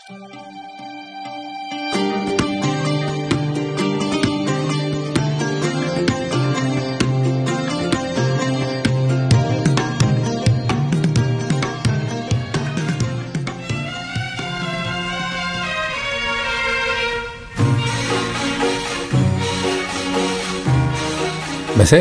[0.00, 0.16] مساء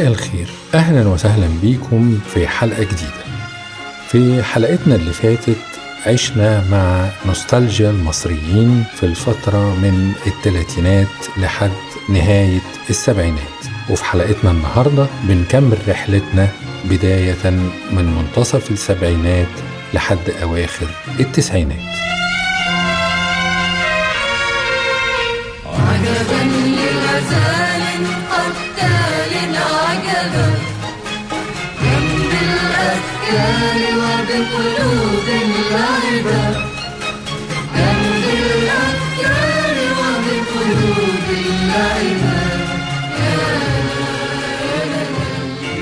[0.08, 0.48] الخير.
[0.74, 3.24] أهلا وسهلا بيكم في حلقة جديدة.
[4.08, 11.72] في حلقتنا اللي فاتت عشنا مع نوستالجيا المصريين في الفترة من الثلاثينات لحد
[12.10, 13.60] نهاية السبعينات.
[13.90, 16.48] وفي حلقتنا النهاردة بنكمل رحلتنا
[16.86, 17.50] بداية
[17.92, 19.48] من منتصف السبعينات
[19.94, 20.88] لحد أواخر
[21.20, 21.80] التسعينات.
[25.66, 28.06] عجبا لغزال
[29.56, 30.70] عجبا.
[34.00, 35.19] وبقلوب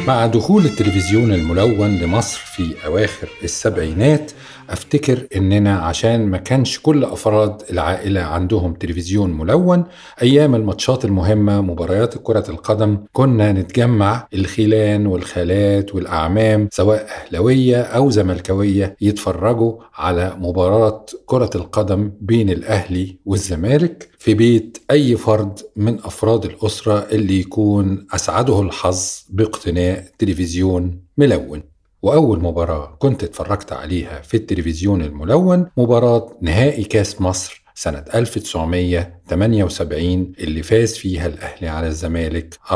[0.07, 4.31] مع دخول التلفزيون الملون لمصر في أواخر السبعينات
[4.69, 9.83] أفتكر إننا عشان ما كانش كل أفراد العائلة عندهم تلفزيون ملون
[10.21, 18.95] أيام الماتشات المهمة مباريات كرة القدم كنا نتجمع الخيلان والخالات والأعمام سواء أهلوية أو زملكاوية
[19.01, 27.07] يتفرجوا على مباراة كرة القدم بين الأهلي والزمالك في بيت أي فرد من أفراد الأسرة
[27.11, 31.76] اللي يكون أسعده الحظ باقتناء تلفزيون ملون.
[32.07, 40.63] وأول مباراة كنت اتفرجت عليها في التلفزيون الملون مباراة نهائي كأس مصر سنة 1978 اللي
[40.63, 42.75] فاز فيها الأهلي على الزمالك 4-2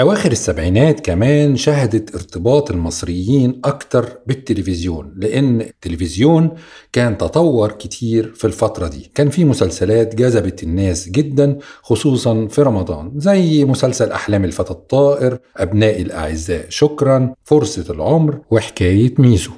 [0.00, 6.50] أواخر السبعينات كمان شهدت ارتباط المصريين أكتر بالتلفزيون لأن التلفزيون
[6.92, 9.10] كان تطور كتير في الفترة دي.
[9.14, 16.02] كان في مسلسلات جذبت الناس جدا خصوصا في رمضان زي مسلسل أحلام الفتى الطائر أبنائي
[16.02, 19.50] الأعزاء شكرا فرصة العمر وحكاية ميزو.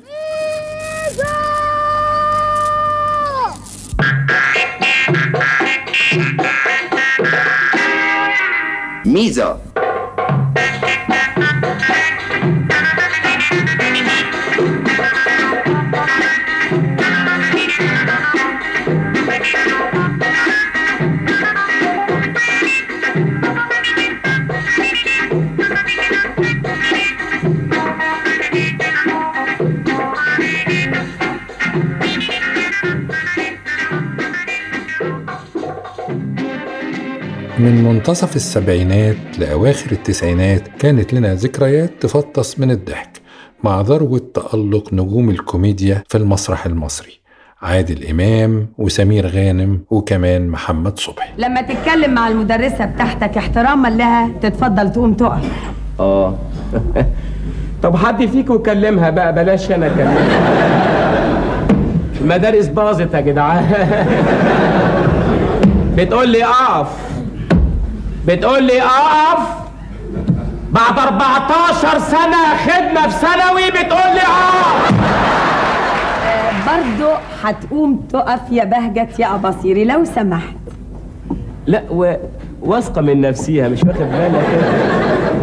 [9.07, 9.59] ميزة
[37.61, 43.21] من منتصف السبعينات لأواخر التسعينات كانت لنا ذكريات تفطس من الضحك
[43.65, 47.21] مع ذروة تألق نجوم الكوميديا في المسرح المصري
[47.63, 51.29] عادل إمام وسمير غانم وكمان محمد صبحي.
[51.39, 55.45] لما تتكلم مع المدرسة بتاعتك احتراما لها تتفضل تقوم تقف.
[56.01, 56.39] آه.
[57.83, 60.27] طب حد فيكم يكلمها بقى؟ بلاش أنا أكلمها.
[62.21, 63.71] المدارس باظت يا جدعان.
[65.97, 67.10] بتقول لي اقف.
[68.27, 69.49] بتقول لي اقف
[70.71, 74.95] بعد 14 سنة خدمة في ثانوي بتقول لي اقف
[76.67, 77.11] برضو
[77.45, 80.55] هتقوم تقف يا بهجت يا أباصيري لو سمحت.
[81.67, 82.15] لا و...
[82.63, 84.47] واثقة من نفسيها مش واخد بالك؟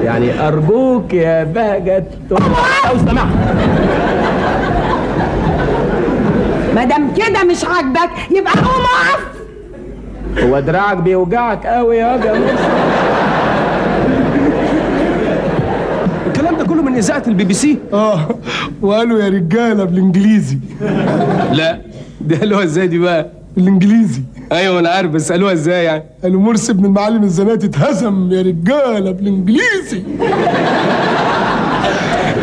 [0.04, 2.38] يعني أرجوك يا بهجت لو
[3.08, 3.28] سمحت.
[6.76, 9.37] مادام كده مش عاجبك يبقى قوم أقف.
[10.44, 12.58] هو دراعك بيوجعك قوي يا جماعة.
[16.28, 18.20] الكلام ده كله من إذاعة البي بي سي؟ آه
[18.82, 20.58] وقالوا يا رجالة بالإنجليزي.
[21.52, 21.82] لا
[22.22, 24.22] دي قالوها إزاي دي بقى؟ بالإنجليزي.
[24.52, 29.12] أيوه أنا عارف بس قالوها إزاي يعني؟ قالوا مرسي بن المعلم الزناتي اتهزم يا رجالة
[29.12, 30.04] بالإنجليزي.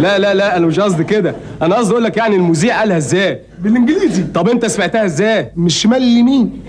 [0.00, 1.34] لا لا لا أنا مش قصدي كده.
[1.62, 4.22] أنا قصدي أقول لك يعني المذيع قالها إزاي؟ بالإنجليزي.
[4.34, 6.60] طب أنت سمعتها إزاي؟ من الشمال لليمين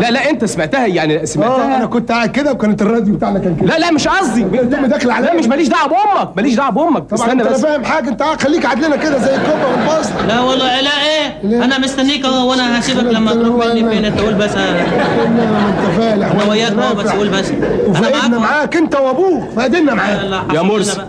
[0.00, 3.56] لا لا انت سمعتها يعني آه أنا سمعتها كنت قاعد كده وكانت الراديو بتاعنا كان
[3.56, 3.66] كده.
[3.66, 4.42] لا لا مش قصدي.
[4.42, 7.02] الدم داخل عليا لا مش ماليش دعوة بأمك ماليش دعوة بأمك.
[7.10, 7.60] طبعا استنى انت لا بس.
[7.62, 10.10] فاهم حاجة انت قاعد خليك قاعد لنا كده زي الكوبا والباص.
[10.28, 14.34] لا والله لا إيه؟ أنا مستنيك اهو وأنا هسيبك لما تروح مني فين؟ انت قول
[14.34, 14.50] بس.
[14.56, 17.50] انت فالح أنا وياك اهو بس قول بس.
[17.50, 20.20] انا وفايدنا معاك انت وابوك فايدنا معاك.
[20.54, 21.00] يا مرسي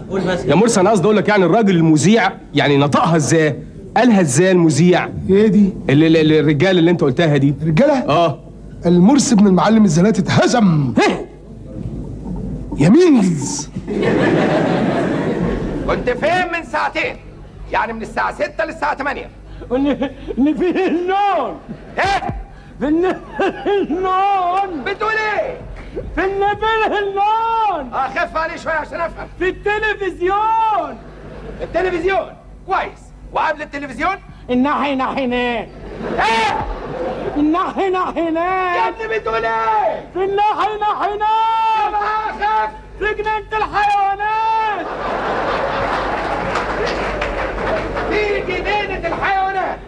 [0.48, 3.56] يا مرسي أنا قصدي أقول لك يعني الراجل المذيع يعني نطقها إزاي؟
[3.98, 7.54] قالها إزاي المذيع؟ إيه دي؟ اللي اللي- الرجال اللي انت قلتها دي.
[7.68, 8.40] رجاله آه.
[8.86, 10.94] المرسي بن المعلم الزناتي اتهزم.
[12.78, 13.70] يمينز.
[15.88, 17.16] كنت فين من ساعتين؟
[17.72, 19.30] يعني من الساعة 6 للساعة 8
[19.72, 19.88] ان
[20.38, 21.60] ان فيه النون.
[21.98, 22.30] إيه؟
[22.80, 23.20] في الن-
[23.68, 24.84] النون.
[24.86, 25.58] بتقول إيه؟
[26.16, 27.94] في الن- فيه النون.
[27.94, 29.28] آه خف عليه شوية عشان أفهم.
[29.40, 30.98] في التلفزيون.
[31.62, 32.28] التلفزيون؟
[32.68, 33.00] كويس.
[33.34, 34.16] وقبل التلفزيون؟
[34.50, 35.68] الناحية ناحينات
[36.04, 36.58] إيه؟
[37.38, 42.70] الناحية يا ناحينات ابني بتقول إيه؟ في الناحية ناحينات آه خف
[43.00, 44.86] في جنينة الحيوانات.
[48.10, 49.80] في جنينه الحيوانات.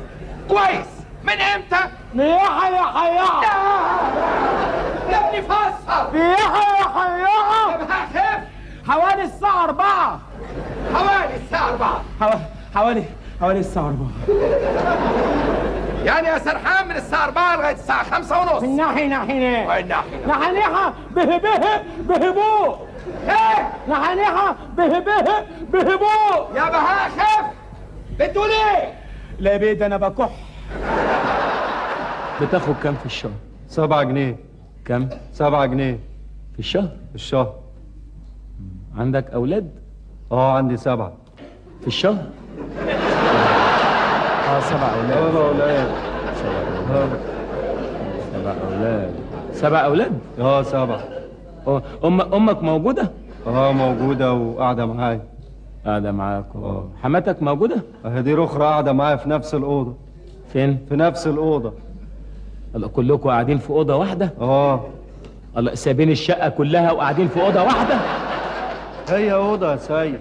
[0.49, 0.87] كويس.
[1.23, 3.43] من إمتى؟ مياحة يا حياحة
[5.09, 8.39] يا ابني فسر مياحة يا حياحة طب خف
[8.91, 10.19] حوالي الساعة أربعة.
[10.95, 12.39] حوالي 4 حوا-
[12.75, 13.03] حوالي
[13.41, 14.09] حوالي الساعة أربعة.
[16.05, 20.93] يعني يا سرحان من الساعة 4 لغاية الساعة 5 في ونص الناحية ناحينات والناحيه نحنيحة
[21.15, 22.75] به به بهبو
[23.29, 25.23] إيه؟ نحنيحة به به
[25.73, 27.45] بهبو يا بهاء خف
[28.19, 28.93] بتقول إيه؟
[29.39, 30.29] لا بيد أنا بكح.
[32.41, 33.31] بتاخد كام في الشهر؟
[33.67, 34.35] سبعة جنيه.
[34.85, 35.99] كام؟ سبعة جنيه.
[36.53, 37.53] في الشهر؟ في الشهر.
[38.97, 39.71] عندك أولاد؟
[40.31, 41.13] آه عندي سبعة.
[41.81, 42.23] في الشهر؟
[44.47, 45.87] آه سبع أولاد
[46.35, 46.51] سبع
[46.89, 47.09] أولاد
[48.33, 49.11] سبع أولاد
[49.53, 50.99] سبع أولاد؟ آه سبعة
[51.67, 53.11] أه، أم أمك موجودة؟
[53.47, 55.21] آه موجودة وقاعدة معايا
[55.85, 56.83] قاعدة معاك أه.
[57.03, 59.93] حماتك موجودة؟ اهي دي أخرى قاعدة معايا في نفس الأوضة
[60.53, 61.73] فين؟ في نفس الأوضة
[62.75, 64.81] الله كلكم قاعدين في أوضة واحدة؟ آه
[65.57, 67.95] الله سايبين الشقة كلها وقاعدين في أوضة واحدة؟
[69.09, 70.19] هي أوضة يا سيد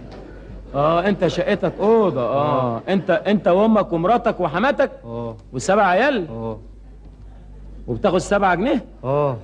[0.74, 2.20] آه انت شقتك أوضة.
[2.22, 2.82] آه.
[2.88, 5.36] انت انت وأمك ومراتك وحماتك آه.
[5.52, 6.26] وسبع عيال.
[6.28, 6.58] آه.
[7.86, 9.36] وبتاخد سبعة جنيه؟ آه.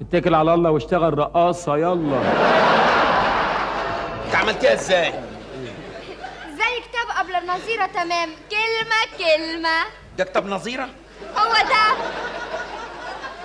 [0.00, 2.20] اتكل على الله واشتغل رقاصة يلا.
[4.26, 5.12] انت عملتيها إزاي؟
[6.52, 8.28] زي كتاب قبل النظيرة تمام.
[8.50, 9.78] كلمة كلمة.
[10.18, 10.88] ده كتاب نظيرة؟
[11.38, 11.96] هو ده.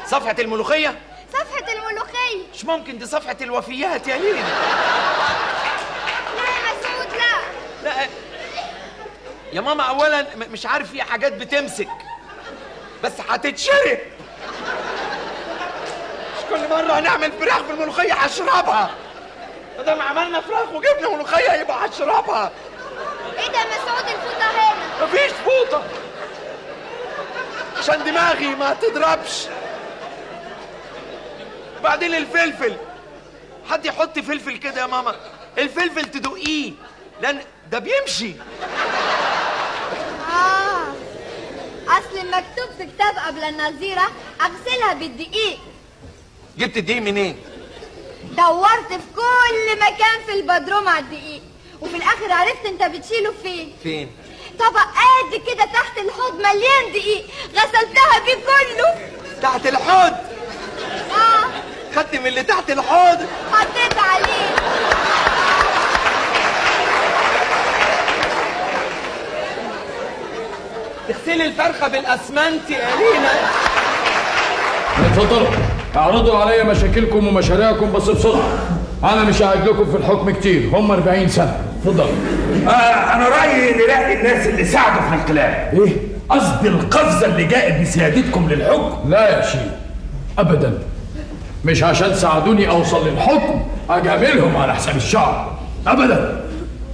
[0.05, 0.95] صفحة الملوخية؟
[1.33, 2.51] صفحة الملوخية.
[2.53, 4.37] مش ممكن دي صفحة الوفيات يا لينا
[6.37, 8.07] لا يا مسعود لا لا
[9.53, 11.87] يا ماما اولا مش عارف في حاجات بتمسك
[13.03, 13.97] بس هتتشرب.
[16.37, 18.91] مش كل مرة هنعمل فراخ في الملوخيه هشربها.
[19.77, 22.51] ما دام عملنا فراخ وجبنا ملوخية يبقى هشربها.
[23.39, 25.05] إيه ده؟ مسعود الفوطة هنا.
[25.05, 25.83] مفيش فوطة.
[27.77, 29.47] عشان دماغي ما تضربش.
[31.83, 32.75] بعدين الفلفل.
[33.69, 35.15] حد يحط فلفل كده يا ماما؟
[35.57, 36.71] الفلفل تدقيه
[37.21, 37.41] لأن
[37.71, 38.33] ده بيمشي.
[40.31, 40.93] آه.
[41.87, 45.57] أصل مكتوب في كتاب قبل النظيرة أغسلها بالدقيق.
[46.57, 47.41] جبت دي منين؟
[48.23, 51.41] دورت في كل مكان في البدروم على الدقيق.
[51.81, 53.75] وفي الآخر عرفت أنت بتشيله فين.
[53.83, 54.11] فين؟
[54.59, 57.25] طبق قد كده تحت الحوض مليان دقيق.
[57.55, 59.09] غسلتها بيه كله.
[59.41, 60.13] تحت الحوض؟
[61.11, 61.45] آه.
[61.95, 64.55] خدت من اللي تحت الحوض؟ حطيت عليه.
[71.11, 73.31] تغسلي الفرخة بالأسمنت يا لينا
[75.07, 75.47] اتفضلوا.
[75.95, 78.43] اعرضوا عليا مشاكلكم ومشاريعكم بس بسرعة.
[79.03, 80.69] أنا مش قاعد لكم في الحكم كتير.
[80.73, 81.57] هم 40 سنة.
[81.81, 82.15] اتفضلوا.
[82.67, 85.69] آه أنا رأيي نلاقي الناس اللي ساعدوا في الانقلاب.
[85.73, 85.93] إيه؟
[86.29, 89.09] قصدي القفزة اللي جاءت بسيادتكم للحكم.
[89.09, 89.61] لا يا شيخ.
[90.39, 90.79] ابدا.
[91.65, 95.47] مش عشان ساعدوني أوصل للحكم أجاملهم على حساب الشعب.
[95.87, 96.41] ابدا.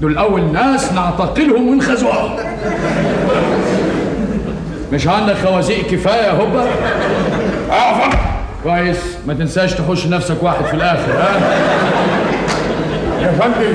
[0.02, 2.38] دول أول ناس نعتقلهم ونخزوهم
[4.94, 6.66] مش عندك خوازيق كفاية يا هوبا.
[7.72, 8.16] اقف
[8.64, 8.98] كويس.
[9.28, 11.40] ما تنساش تخش نفسك واحد في الآخر ها؟
[13.22, 13.74] يا فندم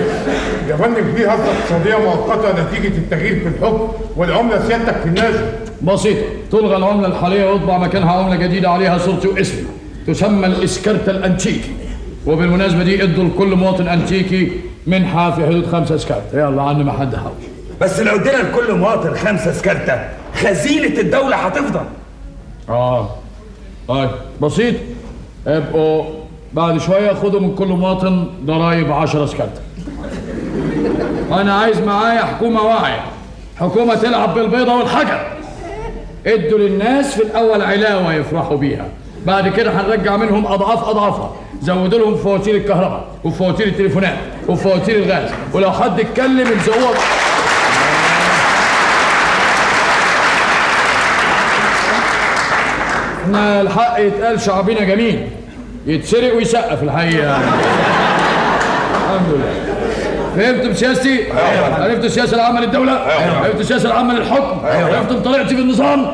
[0.68, 5.44] يا فندم في هزة اقتصادية مؤقتة نتيجة التغيير في الحكم والعملة سيادتك في النازل.
[5.82, 6.22] بسيطة.
[6.52, 9.64] تلغى العملة الحالية ويطبع مكانها عملة جديدة عليها صورتي واسمي
[10.06, 11.70] تسمى الإسكرتة الأنتيكي.
[12.26, 14.52] وبالمناسبة دي ادوا لكل مواطن أنتيكي
[14.86, 17.32] منحة في حدود خمسة سكرت يلا عن ما حد حوش.
[17.80, 20.00] بس لو ادينا لكل مواطن خمسة سكرتة
[20.46, 21.84] خزينة الدولة هتفضل.
[22.68, 23.08] آه.
[23.88, 24.10] طيب
[24.42, 24.74] بسيط.
[25.46, 26.04] ابقوا
[26.52, 29.60] بعد شوية خدوا من كل مواطن ضرايب 10 سكرت
[31.32, 33.00] أنا عايز معايا حكومة واعية.
[33.60, 35.26] حكومة تلعب بالبيضة والحجر.
[36.26, 38.86] ادوا للناس في الأول علاوة يفرحوا بيها.
[39.26, 41.32] بعد كده هنرجع منهم أضعاف أضعافها.
[41.62, 44.18] زودوا لهم فواتير الكهرباء وفواتير التليفونات
[44.48, 45.30] وفواتير الغاز.
[45.54, 46.94] ولو حد اتكلم الزوار
[53.32, 55.28] إحنا الحق يتقال شعبنا جميل
[55.86, 57.36] يتسرق ويسقف الحقيقة
[58.94, 59.72] الحمد لله
[60.36, 61.32] فهمتم سياستي؟
[61.78, 66.04] عرفتوا السياسة العامة للدولة؟ عرفتوا السياسة العامة للحكم؟ عرفتم طريقتي في النظام؟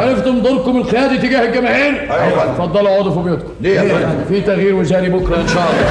[0.00, 3.80] عرفتم دوركم القيادي تجاه الجماهير؟ اتفضلوا اقعدوا في بيوتكم ليه؟
[4.28, 5.86] في تغيير وزاري بكرة إن شاء الله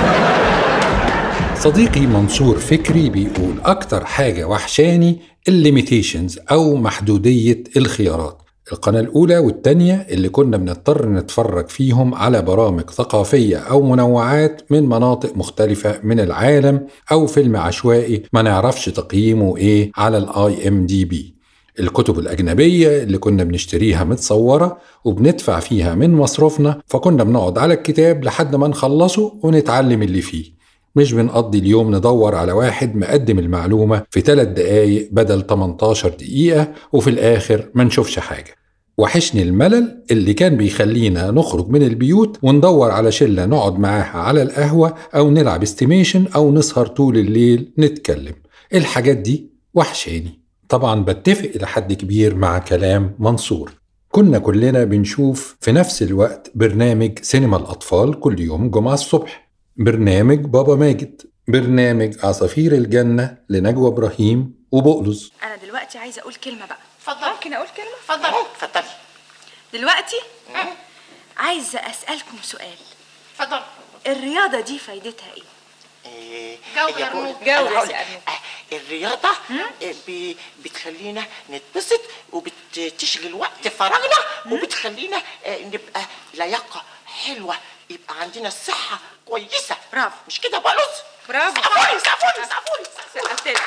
[1.56, 8.38] صديقي منصور فكري بيقول أكتر حاجة وحشاني الليميتيشنز أو محدودية الخيارات
[8.72, 15.38] القناة الأولى والتانية اللي كنا بنضطر نتفرج فيهم على برامج ثقافية أو منوعات من مناطق
[15.38, 21.36] مختلفة من العالم أو فيلم عشوائي ما نعرفش تقييمه إيه على ال IMDb
[21.80, 28.56] الكتب الأجنبية اللي كنا بنشتريها متصورة وبندفع فيها من مصروفنا فكنا بنقعد على الكتاب لحد
[28.56, 30.55] ما نخلصه ونتعلم اللي فيه.
[30.96, 37.10] مش بنقضي اليوم ندور على واحد مقدم المعلومة في 3 دقايق بدل 18 دقيقة وفي
[37.10, 38.56] الآخر ما نشوفش حاجة.
[38.98, 44.96] وحشني الملل اللي كان بيخلينا نخرج من البيوت وندور على شلة نقعد معاها على القهوة
[45.16, 48.34] أو نلعب استيميشن أو نسهر طول الليل نتكلم.
[48.74, 50.40] الحاجات دي وحشاني.
[50.70, 53.72] طبعا بتفق إلى حد كبير مع كلام منصور.
[54.12, 59.45] كنا كلنا بنشوف في نفس الوقت برنامج سينما الأطفال كل يوم جمعة الصبح.
[59.78, 66.78] برنامج بابا ماجد برنامج عصافير الجنة لنجوى إبراهيم وبقلز أنا دلوقتي عايزة أقول كلمة بقى.
[67.00, 67.30] اتفضل.
[67.30, 68.92] ممكن أقول كلمة؟ اتفضلي اتفضلي
[69.74, 70.16] دلوقتي
[71.38, 72.76] عايزة أسألكم سؤال.
[73.40, 73.60] اتفضل.
[74.08, 75.28] الرياضة دي فايدتها
[76.76, 77.96] جاوب يا رنود جاوب يا أنا لك.
[77.96, 78.22] أرنود.
[78.28, 82.02] آه، الرياضة آه، ب- بتخلينا نتبسط
[82.34, 84.18] وبتشغل وقت فراغنا
[84.52, 86.02] وبتخلينا آه، نبقى
[86.34, 87.56] لياقة حلوة
[87.90, 89.78] يبقى عندنا الصحة كويسة.
[89.94, 90.16] برافو.
[90.28, 91.62] مش كده بقلص برافو.
[91.62, 93.62] سقفولي سقفولي سقفولي سقفت لك.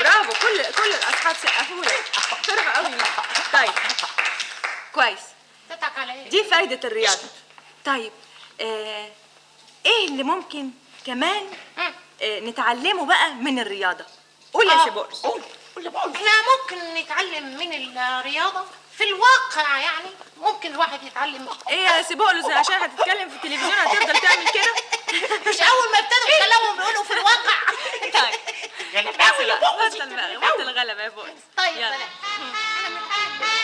[0.00, 0.32] برافو.
[0.32, 2.04] كل كل الأصحاب سقفوا لك
[2.46, 2.94] شرف قوي.
[3.52, 3.72] طيب.
[4.94, 5.18] كويس.
[5.70, 7.28] تضحك على إيه؟ دي فايدة الرياضة.
[7.84, 8.12] طيب
[8.60, 9.08] آه
[9.86, 10.70] إيه اللي ممكن
[11.06, 11.46] كمان
[12.22, 14.04] آه نتعلمه بقى من الرياضة؟
[14.52, 15.42] قول يا آه، سيبورس قول.
[15.76, 16.30] قول بقول إحنا
[16.62, 18.64] ممكن نتعلم من الرياضة
[18.98, 21.48] في الواقع يعني ممكن الواحد يتعلم.
[21.68, 24.74] إيه يا سيبولوس عشان هتتكلم في التلفزيون هتفضل تعمل كده؟
[25.50, 27.56] مش أول ما ابتدوا يتكلموا بيقولوا في الواقع.
[28.02, 28.40] طيب.
[29.18, 31.88] بطل بقى بطل غلبة يا بوز طيب يلا.
[31.88, 32.00] بلاش.
[32.86, 33.63] الأطفال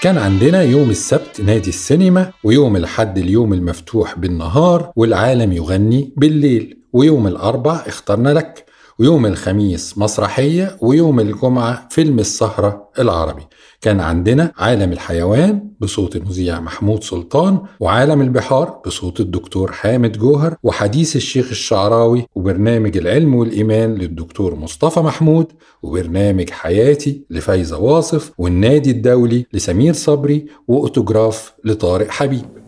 [0.00, 7.26] كان عندنا يوم السبت نادي السينما ويوم الحد اليوم المفتوح بالنهار والعالم يغني بالليل ويوم
[7.26, 8.64] الأربع اخترنا لك.
[9.00, 13.42] ويوم الخميس مسرحية ويوم الجمعة فيلم السهرة العربي.
[13.80, 21.16] كان عندنا عالم الحيوان بصوت المذيع محمود سلطان وعالم البحار بصوت الدكتور حامد جوهر وحديث
[21.16, 25.46] الشيخ الشعراوي وبرنامج العلم والإيمان للدكتور مصطفى محمود
[25.82, 32.67] وبرنامج حياتي لفايزة واصف والنادي الدولي لسمير صبري وأوتوجراف لطارق حبيب.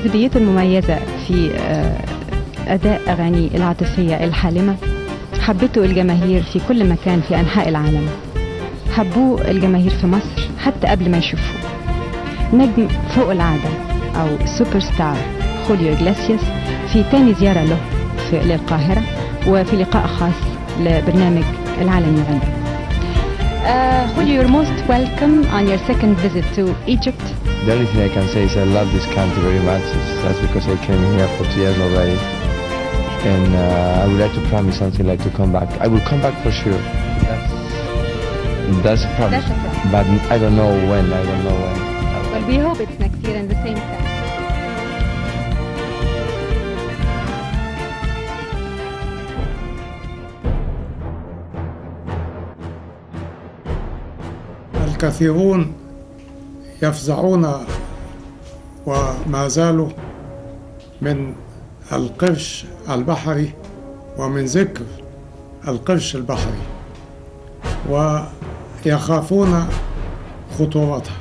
[0.00, 1.96] لجاذبيته المميزة في آه،
[2.68, 4.76] أداء أغاني العاطفية الحالمة.
[5.40, 8.06] حبته الجماهير في كل مكان في أنحاء العالم.
[8.96, 11.60] حبوه الجماهير في مصر حتى قبل ما يشوفوه
[12.52, 13.68] نجم فوق العادة
[14.16, 15.16] أو سوبر ستار
[15.68, 16.40] خوليو إجلاسياس
[16.92, 17.76] في تاني زيارة له
[18.30, 19.02] في للقاهرة
[19.48, 20.34] وفي لقاء خاص
[20.80, 21.44] لبرنامج
[21.80, 22.60] العالم يغني
[23.60, 27.22] Uh, Julio, you're most welcome on your second visit to Egypt.
[27.65, 29.81] The only thing I can say is I love this country very much.
[29.83, 32.17] It's, that's because I came here for two years already.
[33.25, 35.69] And uh, I would like to promise something like to come back.
[35.81, 36.77] I will come back for sure.
[37.25, 37.51] That's,
[38.83, 39.43] that's a promise.
[39.45, 39.91] That's a promise.
[39.91, 41.11] But I don't know when.
[41.11, 41.75] I don't know when.
[42.31, 44.05] Well, we hope it's next year in the same time.
[54.95, 55.78] الكثيرون
[56.82, 57.52] يفزعون
[58.86, 59.88] وما زالوا
[61.02, 61.34] من
[61.92, 63.52] القرش البحري
[64.18, 64.84] ومن ذكر
[65.68, 66.62] القرش البحري
[67.90, 69.68] ويخافون
[70.58, 71.12] خطورته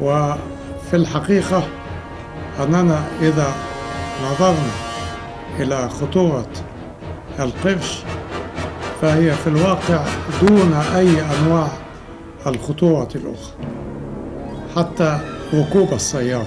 [0.00, 1.62] وفي الحقيقة
[2.60, 3.52] أننا إذا
[4.24, 4.70] نظرنا
[5.58, 6.46] إلى خطورة
[7.40, 7.98] القرش
[9.02, 10.04] فهي في الواقع
[10.42, 11.68] دون أي أنواع
[12.46, 13.54] الخطورة الأخرى.
[14.76, 15.20] حتى
[15.54, 16.46] ركوب السيارة.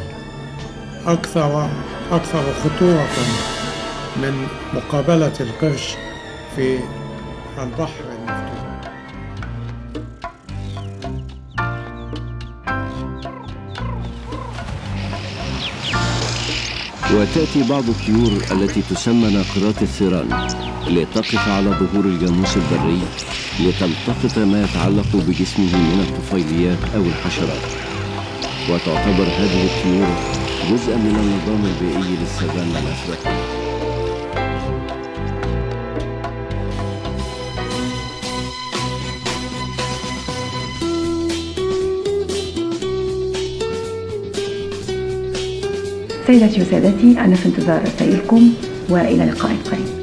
[1.06, 1.70] أكثر
[2.12, 3.08] أكثر خطورة
[4.22, 5.96] من مقابلة القرش
[6.56, 6.80] في
[7.58, 8.58] البحر المفتوح.
[17.14, 20.48] وتأتي بعض الطيور التي تسمى ناقرات الثيران
[20.88, 23.02] لتقف على ظهور الجاموس البري
[23.60, 27.87] لتلتقط ما يتعلق بجسمه من الطفيليات أو الحشرات.
[28.70, 30.08] وتعتبر هذه الطيور
[30.72, 33.68] جزءا من النظام البيئي للسافانا الأفريقية
[46.28, 48.54] سيداتي وسادتي أنا في انتظار رسائلكم
[48.90, 49.97] وإلى لقاء قريب.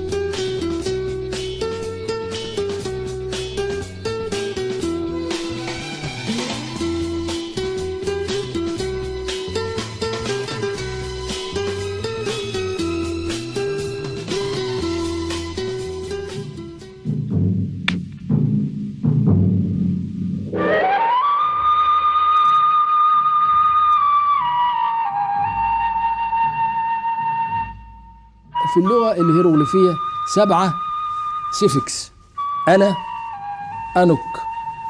[29.20, 29.92] الهيروغليفية
[30.34, 30.74] سبعة
[31.60, 32.12] سيفكس.
[32.68, 32.94] أنا
[33.96, 34.18] أنك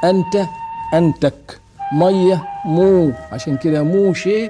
[0.03, 0.45] أنت
[0.93, 1.59] أنتك.
[1.93, 3.11] مية مو.
[3.31, 4.49] عشان كده موشي.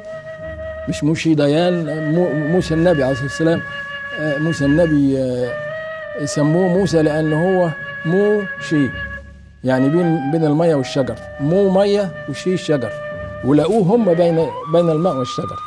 [0.90, 1.86] مش موشي ديان
[2.16, 3.62] مو موسى النبي عليه الصلاة والسلام.
[4.20, 7.70] آه، موسى النبي آه، سموه موسى لأن هو
[8.06, 8.90] مو شي
[9.64, 11.16] يعني بين بين المية والشجر.
[11.40, 12.92] مو مية وشي شجر.
[13.46, 14.36] ولقوه هم بين
[14.74, 15.58] بين الماء والشجر.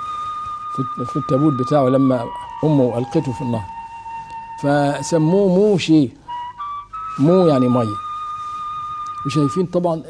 [1.12, 2.24] في التابوت بتاعه لما
[2.64, 3.77] أمه ألقته في النهر.
[4.62, 6.08] فسموه موشي
[7.18, 7.86] مو يعني ميه
[9.26, 10.02] وشايفين طبعا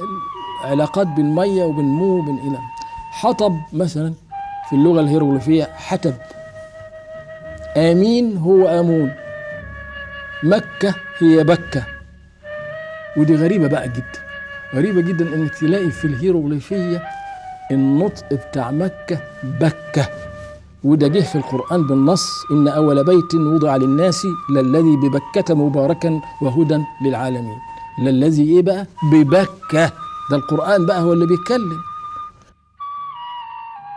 [0.65, 2.59] العلاقات بين ميه وبين مو وبين إلى.
[3.11, 4.15] حطب مثلا
[4.71, 6.15] في اللغة الهيروغليفية حتب
[7.77, 9.15] آمين هو آمون.
[10.43, 11.85] مكة هي بكه
[13.17, 14.21] ودي غريبة بقى جدا.
[14.75, 17.03] غريبة جدا إنك تلاقي في الهيروغليفية
[17.71, 20.09] النطق بتاع مكة بكة.
[20.85, 27.59] وده جه في القرآن بالنص إن أول بيت وضع للناس للذي ببكة مباركا وهدى للعالمين.
[28.03, 29.93] للذي إيه بقى؟ ببكة.
[30.31, 31.79] ده القرآن بقى هو اللي بيتكلم.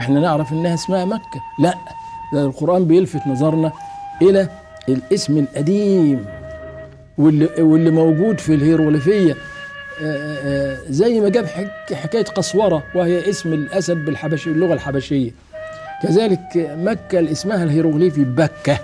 [0.02, 1.42] إحنا نعرف إنها اسمها مكة.
[1.60, 1.78] لا
[2.34, 3.72] ده القرآن بيلفت نظرنا
[4.22, 4.50] إلى
[4.90, 6.26] الاسم القديم
[7.18, 9.32] واللي, واللي موجود في الهيروغليفية
[10.04, 15.32] آه، آه، زي ما جاب حك- حكاية قسورة وهي اسم الأسد بالحبشي اللغة الحبشية.
[16.04, 18.80] كذلك مكة اللي اسمها الهيروغليفي بكة.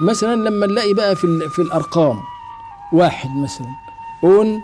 [0.00, 2.20] مثلا لما نلاقي بقى في في الأرقام
[2.92, 3.66] واحد مثلا
[4.24, 4.60] أون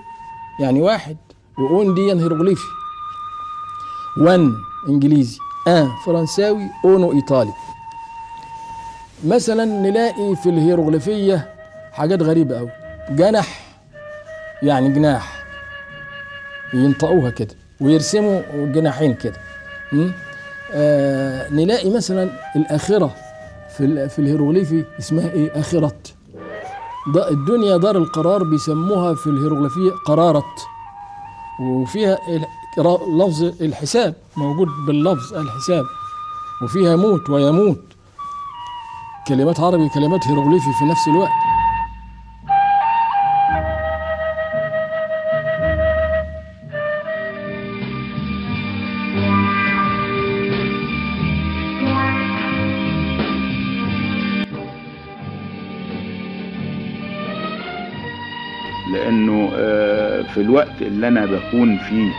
[0.60, 1.16] يعني واحد
[1.58, 2.66] وأون دي هيروغليفي.
[4.20, 4.52] one
[4.88, 5.38] إنجليزي
[5.68, 7.52] un فرنساوي uno إيطالي.
[9.26, 11.54] مثلا نلاقي في الهيروغليفية
[11.92, 12.70] حاجات غريبة أوي.
[13.10, 13.60] جنح
[14.62, 15.44] يعني جناح
[16.74, 19.47] ينطقوها كده ويرسموا جناحين كده?
[20.72, 23.14] آه نلاقي مثلا الآخرة
[23.76, 25.96] في في الهيروغليفي اسمها إيه؟ آخرة
[27.30, 30.44] الدنيا دار القرار بيسموها في الهيروغليفية قرارة
[31.60, 32.18] وفيها
[33.18, 35.84] لفظ الحساب موجود باللفظ الحساب.
[36.62, 37.80] وفيها موت ويموت.
[39.28, 41.30] كلمات عربي كلمات هيروغليفي في نفس الوقت.
[60.58, 62.10] الوقت اللي أنا بكون فيه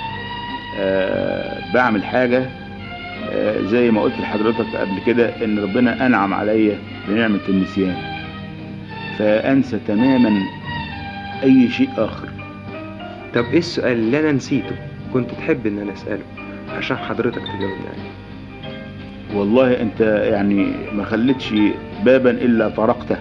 [0.80, 2.50] آه بعمل حاجة
[3.32, 7.96] آه زي ما قلت لحضرتك قبل كده إن ربنا أنعم عليا بنعمة النسيان.
[9.18, 10.42] فأنسى تماما
[11.44, 12.28] أي شيء آخر.
[13.36, 14.76] طب إيه السؤال اللي أنا نسيته
[15.14, 16.24] كنت تحب إن أنا أسأله
[16.78, 18.10] عشان حضرتك تجاوبني عليه؟
[19.40, 21.54] والله أنت يعني ما خليتش
[22.06, 23.18] بابا إلا طرقته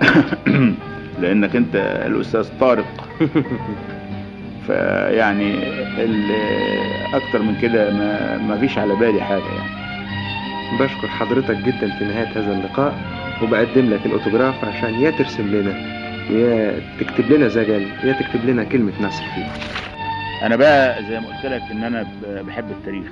[1.20, 1.76] لأنك أنت
[2.06, 3.08] الأستاذ طارق.
[4.66, 5.54] فيعني
[7.14, 9.78] أكتر من كده ما ما فيش على بالي حاجة يعني.
[10.80, 12.94] بشكر حضرتك جدا في نهاية هذا اللقاء
[13.42, 15.74] وبقدم لك الاوتوجراف عشان يا ترسم لنا
[16.30, 19.46] يا تكتب لنا زجل يا تكتب لنا كلمة نصر فيه.
[20.46, 22.06] أنا بقى زي ما قلت لك إن أنا
[22.48, 23.10] بحب التاريخ.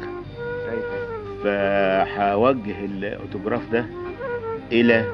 [1.44, 3.86] فهوجه الاوتوجراف ده
[4.72, 5.04] إلى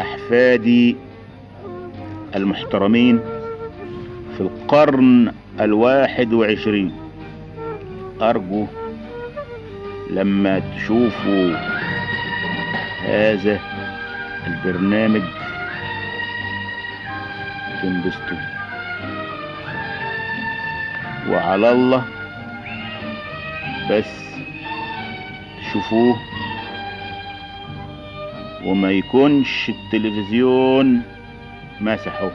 [0.00, 0.96] أحفادي
[2.36, 3.20] المحترمين
[4.36, 6.92] في القرن الواحد وعشرين.
[8.22, 8.66] أرجو
[10.10, 11.56] لما تشوفوا
[13.04, 13.60] هذا
[14.46, 15.22] البرنامج
[17.82, 18.38] تنبسطوا.
[21.30, 22.04] وعلى الله
[23.90, 24.34] بس
[25.60, 26.16] تشوفوه.
[28.64, 31.02] وما يكونش التلفزيون
[31.80, 32.30] مسحه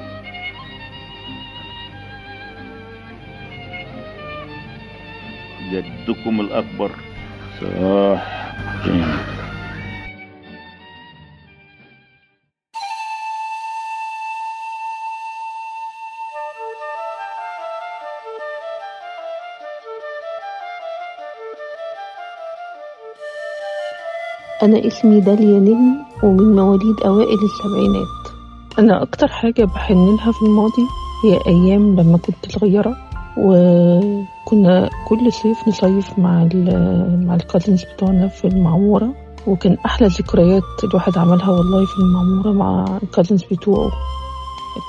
[5.71, 6.91] جدكم الأكبر.
[8.85, 9.33] جامع
[24.63, 28.32] أنا اسمي داليا نجم ومن مواليد أوائل السبعينات.
[28.79, 30.87] أنا أكتر حاجة بحن لها في الماضي
[31.25, 32.95] هي أيام لما كنت صغيرة
[33.37, 39.13] وكنا كل صيف نصيف مع ال مع ال cousins بتوعنا في المعمورة
[39.47, 43.91] وكان أحلى ذكريات الواحد عملها والله في المعمورة مع ال cousins بتوعه.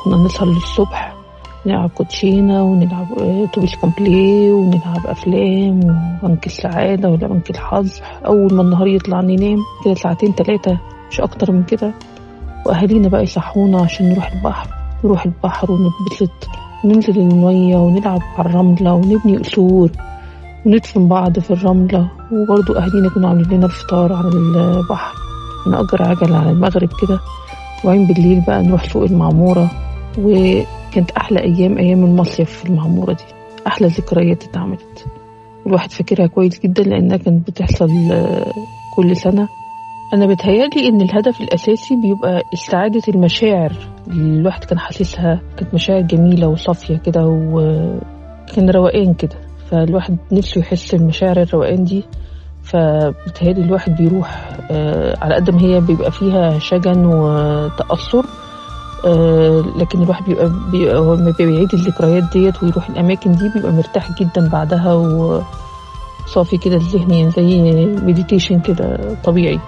[0.04, 1.16] كنا نسهر للصبح
[1.66, 3.06] نلعب كوتشينة ونلعب
[3.52, 5.80] توبيس كومبلي ونلعب أفلام
[6.22, 7.90] وبنك السعادة ولا بنك الحظ.
[8.26, 10.78] أول ما النهار يطلع ننام كده ساعتين تلاتة
[11.10, 11.94] مش أكتر من كده.
[12.66, 14.68] وأهالينا بقى يصحونا عشان نروح البحر
[15.04, 16.48] نروح البحر ونتبسط
[16.84, 19.90] وننزل المية ونلعب على الرملة ونبني قصور
[20.66, 22.10] وندفن بعض في الرملة.
[22.32, 25.14] وبرضه أهالينا كانوا عاملين لنا الفطار على البحر.
[25.70, 27.20] نأجر عجل على المغرب كده.
[27.84, 29.70] وبعدين بالليل بقى نروح سوق المعمورة.
[30.18, 33.24] وكانت أحلى أيام أيام المصيف في المعمورة دي.
[33.66, 35.06] أحلى ذكريات اتعملت.
[35.66, 37.90] الواحد فاكرها كويس جدا لأنها كانت بتحصل
[38.96, 39.48] كل سنة.
[40.14, 43.72] أنا بتهيألي إن الهدف الأساسي بيبقى استعادة المشاعر.
[44.08, 49.36] اللي الواحد كان حاسسها كانت مشاعر جميلة وصافية كده وكان روقان كده.
[49.70, 52.04] فالواحد نفسه يحس المشاعر الروقان دي.
[52.62, 58.24] فبتهيألي الواحد بيروح آه، على قد ما هي بيبقى فيها شجن وتأثر
[59.06, 64.92] آه، لكن الواحد بيبقى, بيبقى بيعيد الذكريات ديت ويروح الأماكن دي بيبقى مرتاح جدا بعدها
[64.94, 69.60] وصافي كده الذهن يعني زي مديتيشن كده طبيعي.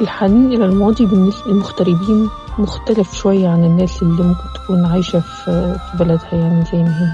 [0.00, 2.28] الحنين إلى الماضي بالنسبة للمغتربين
[2.58, 7.12] مختلف شوية عن الناس اللي ممكن تكون عايشة في بلدها يعني زي ما هي.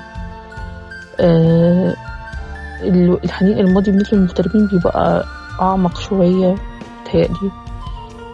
[1.21, 1.95] آه،
[2.83, 5.25] ال- الحنين إلى الماضي بالنسبة للمغتربين بيبقى
[5.61, 6.55] أعمق شوية
[7.03, 7.51] متهيألي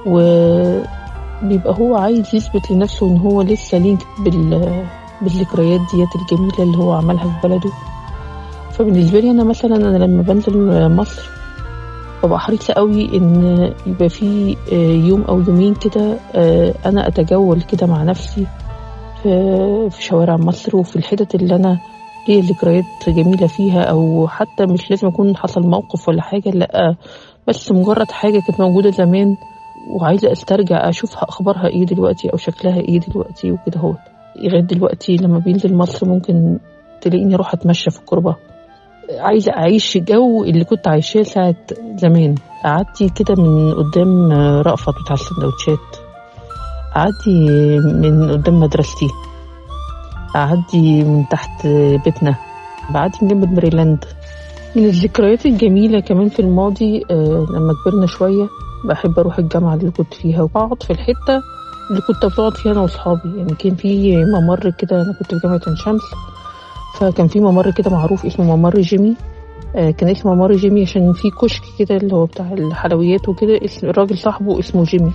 [0.07, 4.85] وبيبقى هو عايز يثبت لنفسه إن هو لسه لينك بال
[5.23, 7.71] بالذكريات ديت الجميلة اللي هو عملها في بلده.
[8.73, 11.31] فبالنسبة لي أنا مثلا أنا لما بنزل مصر
[12.27, 17.87] ببقى حريصة قوي إن يبقى في آه، يوم أو يومين كده آه، أنا أتجول كده
[17.87, 18.47] مع نفسي
[19.91, 21.79] في شوارع مصر وفي الحتت اللي أنا
[22.29, 26.95] ليا ذكريات جميلة فيها أو حتى مش لازم يكون حصل موقف ولا حاجة لأ
[27.49, 29.37] بس مجرد حاجة كانت موجودة زمان
[29.91, 33.95] وعايزة أسترجع اشوفها أخبارها إيه دلوقتي أو شكلها إيه دلوقتي وكده هو
[34.37, 36.59] لغاية دلوقتي لما بينزل مصر ممكن
[37.01, 38.37] تلاقيني أروح أتمشى في الكربة
[39.11, 41.55] عايزة أعيش الجو اللي كنت عايشاه ساعة
[41.97, 42.35] زمان.
[42.64, 45.97] قعدتي كده من قدام رأفت بتاع السندوتشات.
[46.97, 49.09] أعدي من قدام مدرستي.
[50.37, 51.67] أعدي من تحت
[52.05, 52.37] بيتنا.
[52.90, 54.05] بعدي من جنب ميريلاند.
[54.77, 58.49] من الذكريات الجميلة كمان في الماضي آه لما كبرنا شوية
[58.88, 61.43] بحب أروح الجامعة اللي كنت فيها وأقعد في الحتة
[61.90, 63.38] اللي كنت بقعد فيها أنا وأصحابي.
[63.38, 66.03] يعني كان في ممر كده أنا كنت في جامعة عين شمس.
[66.95, 69.17] فكان في ممر كده معروف اسمه ممر جيمي.
[69.77, 73.61] آه، كان اسمه ممر جيمي عشان في كشك كده اللي هو بتاع الحلويات وكده.
[73.83, 75.13] الراجل صاحبه اسمه جيمي.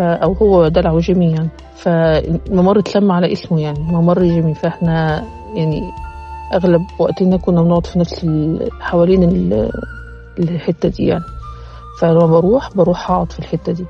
[0.00, 1.48] أو هو دلعه جيمي يعني.
[1.76, 4.54] فالممر اتسمى على اسمه يعني ممر جيمي.
[4.54, 5.24] فاحنا
[5.54, 5.90] يعني
[6.54, 8.26] أغلب وقتنا كنا بنقعد في نفس
[8.80, 9.52] حوالين
[10.38, 11.24] الحتة دي يعني.
[12.00, 13.84] فلما بروح بروح أقعد في الحتة دي.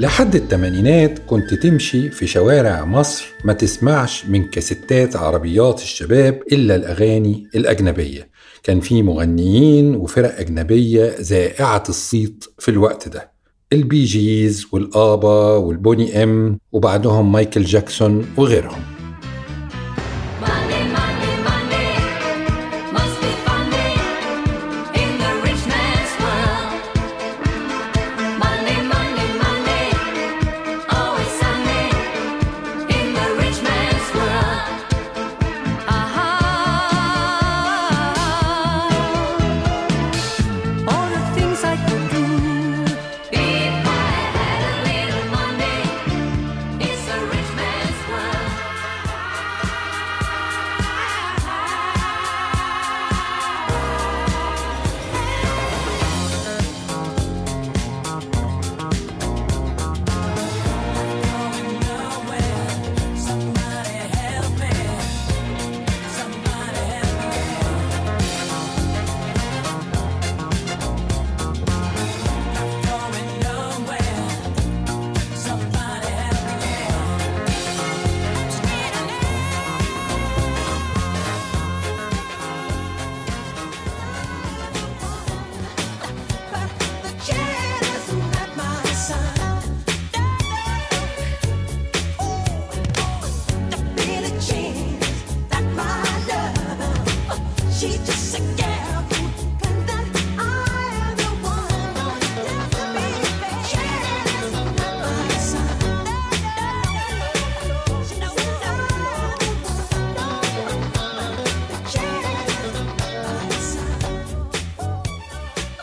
[0.00, 7.48] لحد الثمانينات كنت تمشي في شوارع مصر ما تسمعش من كستات عربيات الشباب إلا الأغاني
[7.54, 8.28] الأجنبية.
[8.62, 13.32] كان في مغنيين وفرق أجنبية ذائعة الصيت في الوقت ده.
[13.72, 18.82] البي جيز والآبا والبوني إم وبعدهم مايكل جاكسون وغيرهم.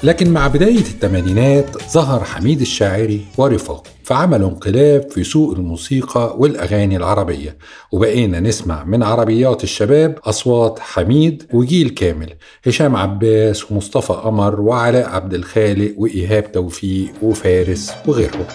[0.04, 7.58] لكن مع بداية الثمانينات ظهر حميد الشاعري ورفاقه فعملوا انقلاب في سوق الموسيقى والأغاني العربية
[7.92, 12.34] وبقينا نسمع من عربيات الشباب أصوات حميد وجيل كامل
[12.66, 18.46] هشام عباس ومصطفى قمر وعلاء عبد الخالق وإيهاب توفيق وفارس وغيرهم.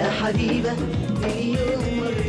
[0.00, 0.72] يا حبيبة
[1.22, 2.19] من يوم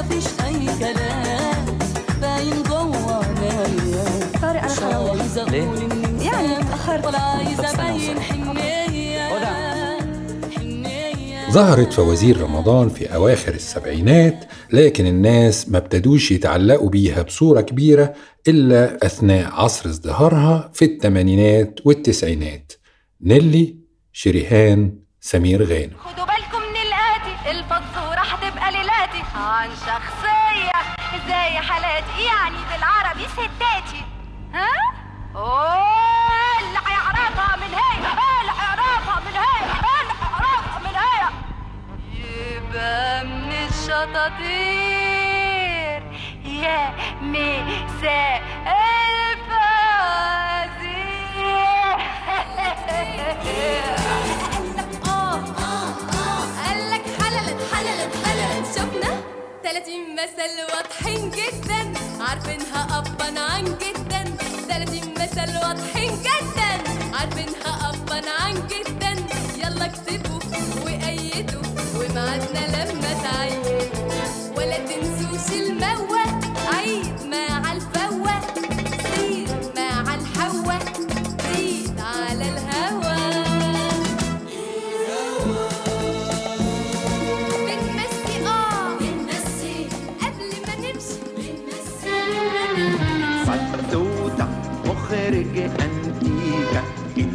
[0.00, 1.78] مفيش أي كلام.
[2.20, 4.04] باين جوه عينيا
[4.42, 5.18] طارق أنا حرام
[5.50, 5.62] ليه؟
[6.26, 9.20] يعني اتاخرت ولا عايز أبين حنية.
[11.50, 18.14] ظهرت فوازير رمضان في أواخر السبعينات لكن الناس ما ابتدوش يتعلقوا بيها بصورة كبيرة
[18.48, 22.72] إلا أثناء عصر ازدهارها في الثمانينات والتسعينات.
[23.22, 23.76] نيلي
[24.12, 25.90] شريهان سمير غانم.
[25.98, 26.49] خدوا بالكم.
[33.32, 34.02] ستاتي
[34.54, 34.72] ها؟
[35.36, 35.74] أوه
[36.60, 41.20] اللي هيعرفها من هي؟ اللي هيعرفها من هي؟ اللي هيعرفها من هي؟
[42.12, 44.80] يبقى من الشطاطير.
[46.44, 46.80] يا
[47.22, 48.42] مساء
[50.80, 51.96] الفوازير.
[59.70, 61.92] 30 مثل واضحين جدا.
[62.20, 64.24] عارفينها ابا عن جدا.
[64.68, 66.70] 30 مثل واضحين جدا.
[67.14, 69.09] عارفينها ابا عن جدا.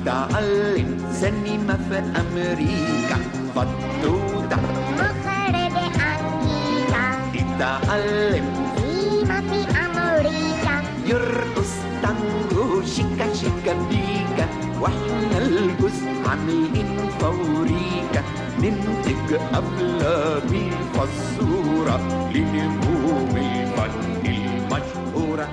[0.05, 3.17] اتعلم سينما في أمريكا
[3.55, 4.57] فتوتة
[4.93, 8.45] مخرج أنتيكا اتعلم
[8.77, 10.75] سينما في أمريكا.
[11.05, 14.47] يرقص تانجو شيكا شيكا بيكا.
[14.81, 18.21] وإحنا الجزء عاملين فوريكا.
[18.61, 21.97] ننتج أفلام الفزورة
[22.33, 25.49] لنجوم الفن المشهورة.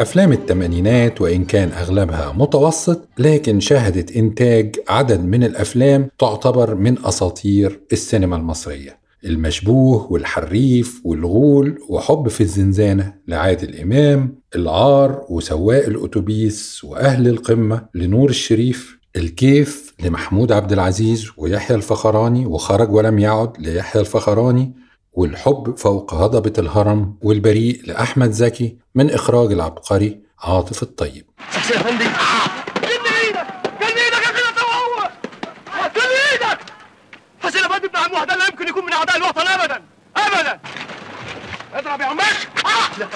[0.00, 7.80] أفلام الثمانينات وإن كان أغلبها متوسط لكن شهدت إنتاج عدد من الأفلام تعتبر من أساطير
[7.92, 8.98] السينما المصرية.
[9.24, 18.98] المشبوه والحريف والغول وحب في الزنزانة لعادل إمام العار وسواق الأتوبيس وأهل القمة لنور الشريف
[19.16, 24.72] الكيف لمحمود عبد العزيز ويحيى الفخراني وخرج ولم يعد ليحيى الفخراني
[25.14, 31.26] والحب فوق هضبة الهرم والبريء لأحمد زكي من إخراج العبقري عاطف الطيب
[37.96, 39.82] عم لا يمكن يكون من اعداء الوطن ابدا
[40.16, 40.60] ابدا
[41.74, 42.14] اضرب يا
[42.98, 43.08] لا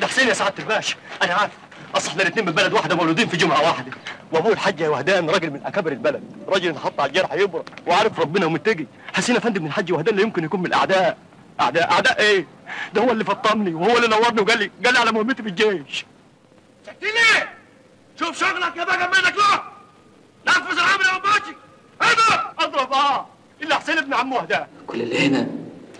[0.00, 1.52] ده حسين يا سعاده الباشا أنا عارف
[1.94, 3.92] اصل إحنا الاثنين من بلد واحدة مولودين في جمعة واحدة.
[4.32, 6.22] وأبوه الحاج يا وهدان راجل من أكابر البلد.
[6.48, 7.64] راجل انحط على الجرح يبرق.
[7.86, 11.18] وعارف ربنا ومتجي حسين افندي من الحاج وهدان لا يمكن يكون من الأعداء.
[11.60, 12.46] أعداء أعداء إيه؟
[12.94, 16.04] ده هو اللي فطمني وهو اللي نورني وقال لي قال لي على مهمتي في الجيش.
[17.02, 17.48] ليه؟
[18.18, 19.62] شوف شغلك يا بقى منك له
[20.46, 21.56] نفذ العمل يا باشي
[22.02, 22.40] اضرب.
[22.58, 23.26] اضرب آه.
[23.62, 25.46] إلا حسين ابن عمه ده كل اللي هنا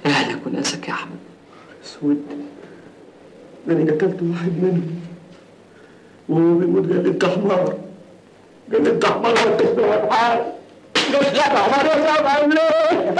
[0.06, 1.18] اهلك وناسك يا أحمد.
[1.84, 2.26] أسود.
[3.66, 5.07] ده أنا قتلت واحد منهم.
[6.28, 7.74] وهو بيموت قال لي انت حمار
[8.72, 10.52] قال لي انت حمار وانت شنو حال
[10.96, 13.10] قلت لا يا حمار يا صاحبي عامل إيه؟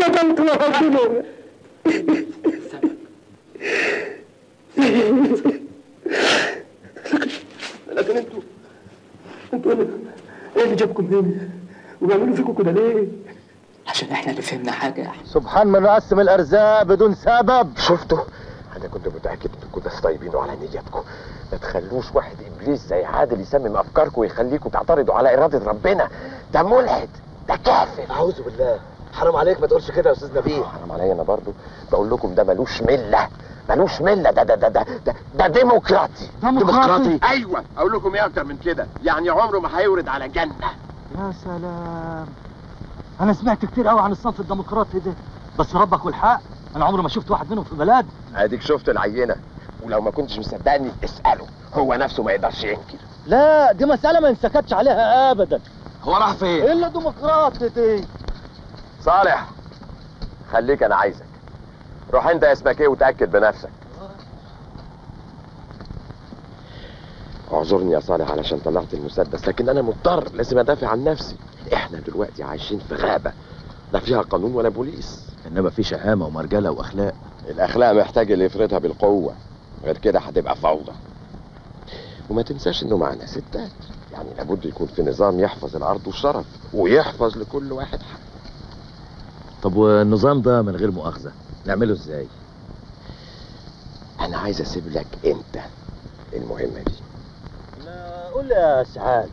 [0.00, 0.38] قتلت
[7.92, 8.40] لكن أنتوا
[9.54, 9.72] أنتوا
[10.56, 11.48] إيه اللي جابكم هنا؟
[12.02, 13.06] وبيعملوا فيكم كده ليه؟
[13.86, 18.18] عشان إحنا اللي فهمنا حاجة يا سبحان من قسم الأرزاق بدون سبب شفتوا
[18.76, 21.02] أنا كنت متأكد انكم ناس طيبين وعلى نيتكم
[21.52, 26.08] ما تخلوش واحد إبليس زي عادل يسمم أفكاركم ويخليكم تعترضوا على إرادة ربنا.
[26.52, 27.08] ده ملحد
[27.48, 28.06] ده كافر.
[28.10, 28.78] أعوذ بالله.
[29.12, 30.64] حرام عليك ما تقولش كده يا أستاذ نبيل.
[30.64, 31.52] حرام عليا أنا برضو.
[31.92, 33.28] بقول لكم ده ملوش ملة
[33.70, 34.30] ملوش ملة.
[34.30, 36.28] ده ده ده ده ده, ده ديمقراطي.
[36.42, 37.64] ديمقراطي؟ أيوه.
[37.78, 40.54] أقول لكم إيه أكتر من كده؟ يعني عمره ما هيورد على جنة.
[41.18, 42.26] يا سلام.
[43.20, 45.12] أنا سمعت كتير قوي عن الصنف الديمقراطي ده.
[45.58, 46.40] بس ربك والحق
[46.76, 48.06] أنا عمري ما شفت واحد منهم في بلد
[48.36, 49.36] أديك شفت العينة.
[49.88, 51.46] ولو ما كنتش مصدقني اسأله.
[51.74, 52.98] هو نفسه ما يقدرش ينكر.
[53.26, 55.60] لا دي مسألة ما نسكتش عليها ابدا.
[56.02, 58.04] هو راح فين؟ إلا ديمقراطي دي
[59.00, 59.48] صالح
[60.52, 61.26] خليك أنا عايزك.
[62.12, 63.70] روح أنت اسمك إيه وتأكد بنفسك.
[67.52, 71.36] اعذرني يا صالح علشان طلعت المسدس لكن أنا مضطر لازم أدافع عن نفسي.
[71.74, 73.32] إحنا دلوقتي عايشين في غابة
[73.92, 75.26] لا فيها قانون ولا بوليس.
[75.46, 77.14] إنما في شهامة ومرجلة وأخلاق.
[77.48, 79.34] الأخلاق محتاج اللي يفرضها بالقوة.
[79.84, 80.92] غير كده هتبقى فوضى.
[82.30, 83.70] وما تنساش إنه معانا ستات.
[84.12, 88.18] يعني لابد يكون في نظام يحفظ العرض والشرف ويحفظ لكل واحد حق.
[89.62, 91.32] طب والنظام ده من غير مؤاخذة
[91.66, 92.26] نعمله إزاي؟
[94.20, 95.62] أنا عايز أسيب لك أنت
[96.32, 96.94] المهمة دي.
[98.34, 99.30] قول لي يا سعاد.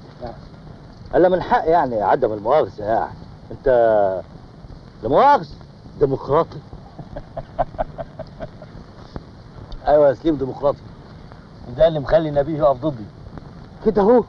[1.16, 3.14] الا من حق يعني عدم المؤاخذة يعني.
[3.52, 3.68] أنت
[5.04, 5.48] لا مؤاخذة
[6.00, 6.60] ديمقراطي.
[9.88, 10.82] أيوه يا سليم ديمقراطي.
[11.70, 13.06] وده اللي مخلي النبي يقف ضدي.
[13.86, 14.24] كده أهو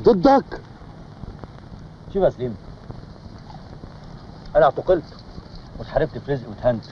[0.00, 0.60] ضدك.
[2.14, 2.56] شوف يا سليم.
[4.56, 5.04] أنا اعتقلت
[5.78, 6.84] واتحاربت في رزق واتهنت.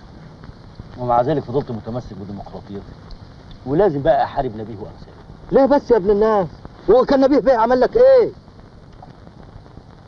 [0.99, 2.83] ومع ذلك فضلت متمسك بديمقراطيتي.
[3.67, 5.17] ولازم بقى أحارب نبيه وامثاله
[5.53, 6.47] ليه بس يا ابن الناس.
[6.91, 8.31] هو كان نبيه بيه عمل لك إيه؟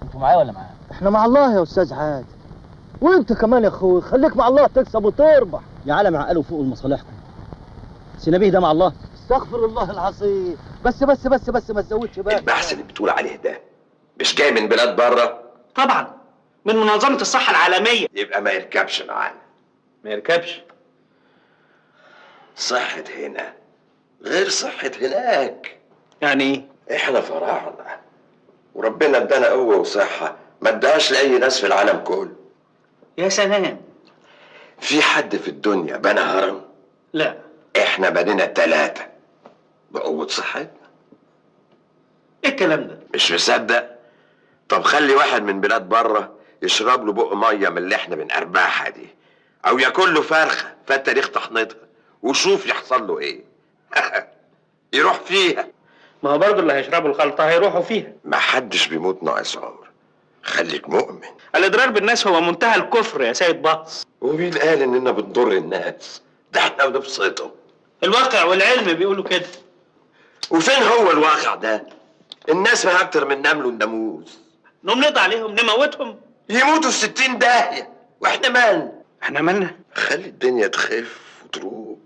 [0.02, 2.26] أنتوا معايا ولا معايا؟ إحنا مع الله يا أستاذ عادل.
[3.00, 5.60] وأنت كمان يا أخوي خليك مع الله تكسب وتربح.
[5.86, 7.17] يا عالم عقلوا فوق لمصالحكم
[8.18, 8.92] سنبيه ده مع الله.
[9.14, 10.56] استغفر الله العظيم.
[10.84, 12.38] بس بس بس بس ما تزودش بقى.
[12.38, 13.60] البحث اللي بتقول عليه ده
[14.20, 15.42] مش جاي من بلاد بره؟
[15.74, 16.18] طبعا.
[16.64, 18.06] من منظمة الصحة العالمية.
[18.14, 19.38] يبقى ما يركبش معانا.
[20.04, 20.62] ما يركبش.
[22.56, 23.52] صحة هنا.
[24.22, 25.78] غير صحة هناك.
[26.20, 27.98] يعني إيه؟ إحنا فراعنة.
[28.74, 30.36] وربنا ادانا قوة وصحة.
[30.60, 32.32] ما اداهاش لأي ناس في العالم كله.
[33.18, 33.80] يا سلام.
[34.80, 36.62] في حد في الدنيا بنى هرم؟
[37.12, 37.47] لا.
[37.82, 39.06] إحنا بنينا ثلاثة
[39.90, 40.88] بقوة صحتنا
[42.44, 43.90] إيه الكلام ده؟ مش مصدق؟
[44.68, 49.06] طب خلي واحد من بلاد بره يشرب له بق مية من اللي إحنا بنقربعها دي.
[49.66, 51.78] أو ياكل له فرخة فات تاريخ تحنيطها.
[52.22, 53.44] وشوف يحصل له إيه.
[54.92, 55.68] يروح فيها.
[56.22, 58.12] ما هو برضه اللي هيشربوا الخلطة هيروحوا فيها.
[58.24, 59.88] ما حدش بيموت ناقص عمر.
[60.42, 61.20] خليك مؤمن.
[61.54, 66.22] الإضرار بالناس هو منتهى الكفر يا سيد باص ومين قال إننا بنضر الناس؟
[66.52, 67.50] ده إحنا بنبسطهم.
[68.04, 69.46] الواقع والعلم بيقولوا كده.
[70.50, 71.86] وفين هو الواقع ده؟
[72.48, 74.38] الناس ما أكتر من نمل والناموس
[74.84, 76.16] نقوم نقضي عليهم نموتهم.
[76.50, 77.88] يموتوا في ستين داهية
[78.20, 78.92] وإحنا مالنا؟
[79.22, 81.98] إحنا مالنا؟ خلي الدنيا تخف وتروق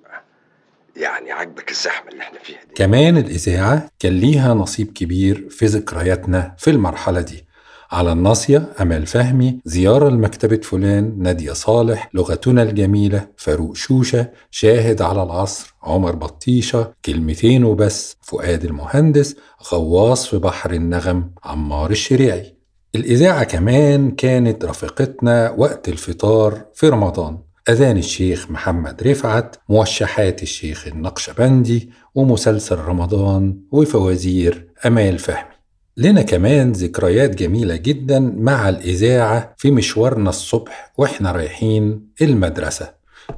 [0.97, 2.74] يعني عاجبك الزحمة اللي إحنا فيها دي.
[2.74, 7.45] كمان الإذاعة كان ليها نصيب كبير في ذكرياتنا في المرحلة دي.
[7.93, 15.22] على الناصية أمال فهمي زيارة لمكتبة فلان نادية صالح لغتنا الجميلة فاروق شوشة شاهد على
[15.22, 19.36] العصر عمر بطيشة كلمتين وبس فؤاد المهندس
[19.72, 22.57] غواص في بحر النغم عمار الشريعي.
[22.95, 27.38] الإذاعة كمان كانت رفيقتنا وقت الفطار في رمضان.
[27.68, 35.51] أذان الشيخ محمد رفعت موشحات الشيخ النقشبندي ومسلسل رمضان وفوازير أمال فهمي.
[35.97, 42.90] لنا كمان ذكريات جميلة جدا مع الإذاعة في مشوارنا الصبح وإحنا رايحين المدرسة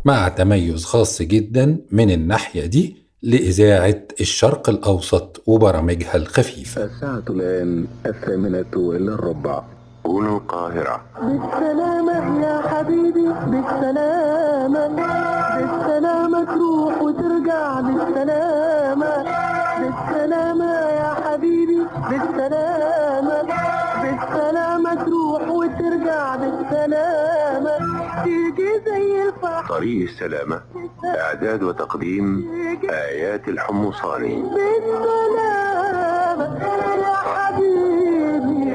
[0.04, 6.84] مع تميز خاص جدا من الناحية دي لإذاعة الشرق الأوسط وبرامجها الخفيفة.
[6.84, 9.62] الساعة الآن الثامنة إلا الربع
[10.06, 14.88] هنا القاهرة بالسلامة يا حبيبي بالسلامة
[15.56, 19.24] بالسلامة تروح وترجع بالسلامة
[19.80, 20.63] بالسلامة.
[22.10, 23.42] بالسلامة
[24.02, 27.74] بالسلامة تروح وترجع بالسلامة.
[28.24, 29.66] تيجي زي الفحم.
[29.68, 30.60] طريق السلامة
[31.04, 32.50] إعداد وتقديم
[32.90, 34.42] آيات الحمصاني.
[34.42, 35.44] بالسلامة.
[37.04, 38.74] يا حبيبي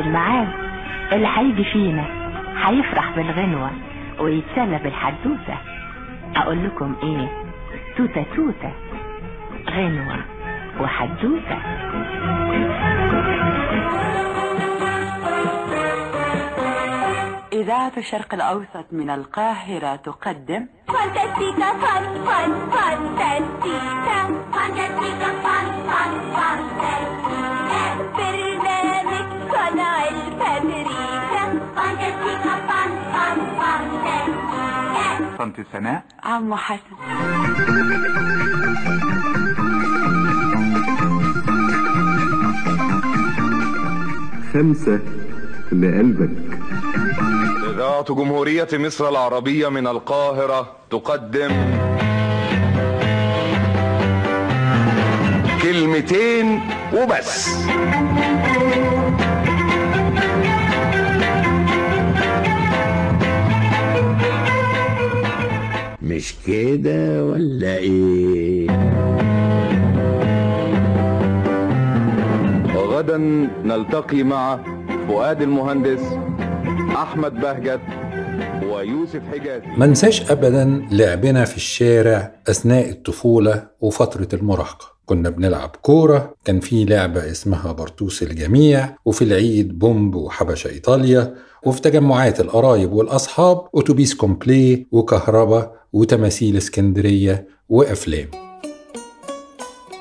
[0.00, 0.48] نفس الميعاد
[1.12, 2.04] اللي هيجي فينا.
[2.64, 3.70] هيفرح بالغنوة
[4.18, 5.58] ويتسلى بالحدوتة.
[6.36, 7.28] أقول لكم إيه؟
[7.96, 8.72] توتة توتة.
[9.70, 10.16] غنوة
[10.80, 11.58] وحدوتة.
[17.52, 20.66] إذاعة الشرق الأوسط من القاهرة تقدم.
[20.88, 24.20] فانتاستيكا فان فان فانتاستيكا.
[24.52, 27.80] فانتاستيكا فان فان فانتاستيكا.
[28.16, 31.44] برنامج صنع الفابريكا
[35.38, 36.96] صمت سناء عم حسن.
[44.52, 45.00] خمسة
[45.72, 46.30] لقلبك.
[47.70, 51.52] إذاعة جمهورية مصر العربية من القاهرة تقدم
[55.62, 56.60] كلمتين
[56.92, 57.56] وبس.
[66.20, 68.66] مش كده ولا إيه؟
[72.76, 73.16] غدا
[73.64, 74.60] نلتقي مع
[75.08, 76.00] فؤاد المهندس
[76.94, 77.80] أحمد بهجت
[78.72, 79.66] ويوسف حجازي.
[79.76, 84.86] ما ننساش ابدا لعبنا في الشارع أثناء الطفولة وفترة المراهقة.
[85.06, 91.34] كنا بنلعب كورة كان في لعبة اسمها برطوس الجميع وفي العيد بومب وحبشة إيطاليا
[91.66, 98.28] وفي تجمعات القرايب والأصحاب أتوبيس كومبلي وكهربا وتماثيل اسكندرية وأفلام.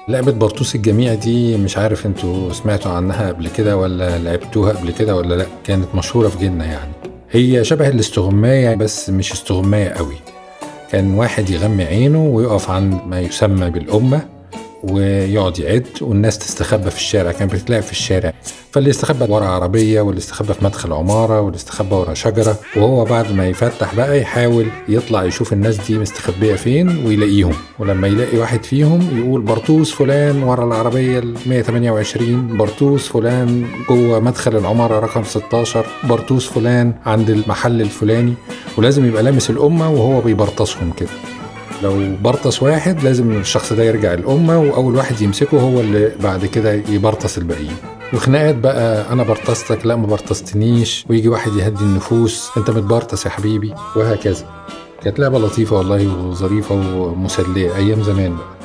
[0.07, 5.15] لعبة برطوس الجميع دي مش عارف أنتوا سمعتوا عنها قبل كده ولا لعبتوها قبل كده
[5.15, 6.91] ولا لأ كانت مشهورة في جيلنا يعني.
[7.31, 10.15] هي شبه الاستغماية بس مش استغماية قوي.
[10.91, 14.38] كان واحد يغمي عينه ويقف عند ما يسمى بالأمة
[14.83, 17.31] ويقعد يعد والناس تستخبى في الشارع.
[17.31, 18.33] كانت بتتلعب في الشارع
[18.71, 22.55] فاللي يستخبى ورا عربية واللي يستخبى في مدخل عمارة واللي يستخبى ورا شجرة.
[22.75, 27.53] وهو بعد ما يفتح بقى يحاول يطلع يشوف الناس دي مستخبية فين ويلاقيهم.
[27.79, 34.57] ولما يلاقي واحد فيهم يقول برطوس فلان ورا العربية ال 128 برطوس فلان جوه مدخل
[34.57, 38.33] العمارة رقم 16 برطوس فلان عند المحل الفلاني.
[38.77, 41.09] ولازم يبقى لامس الأمة وهو بيبرطسهم كده.
[41.83, 46.71] لو برطس واحد لازم الشخص ده يرجع الأمة وأول واحد يمسكه هو اللي بعد كده
[46.73, 47.75] يبرطس الباقيين.
[48.13, 53.73] وخناقات بقى أنا برطستك لا ما برطستنيش ويجي واحد يهدي النفوس أنت متبرطس يا حبيبي
[53.95, 54.45] وهكذا.
[55.03, 58.58] كانت لعبة لطيفة والله وظريفة ومسلية أيام زمان بقى.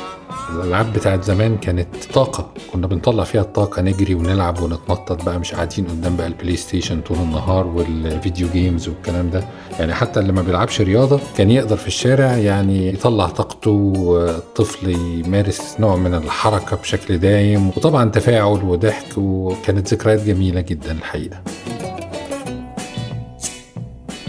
[0.55, 2.51] الألعاب بتاعت زمان كانت طاقة.
[2.73, 7.17] كنا بنطلع فيها الطاقة نجري ونلعب ونتنطط بقى مش قاعدين قدام بقى ال PlayStation طول
[7.19, 9.45] النهار وال video games والكلام ده.
[9.79, 13.93] يعني حتى اللي ما بيلعبش رياضة كان يقدر في الشارع يعني يطلع طاقته
[14.29, 21.41] الطفل يمارس نوع من الحركة بشكل دايم وطبعا تفاعل وضحك وكانت ذكريات جميلة جدا الحقيقة.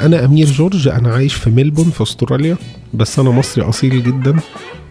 [0.01, 2.57] أنا أمير جورج أنا عايش في ملبون في أستراليا
[2.93, 4.39] بس أنا مصري أصيل جدا.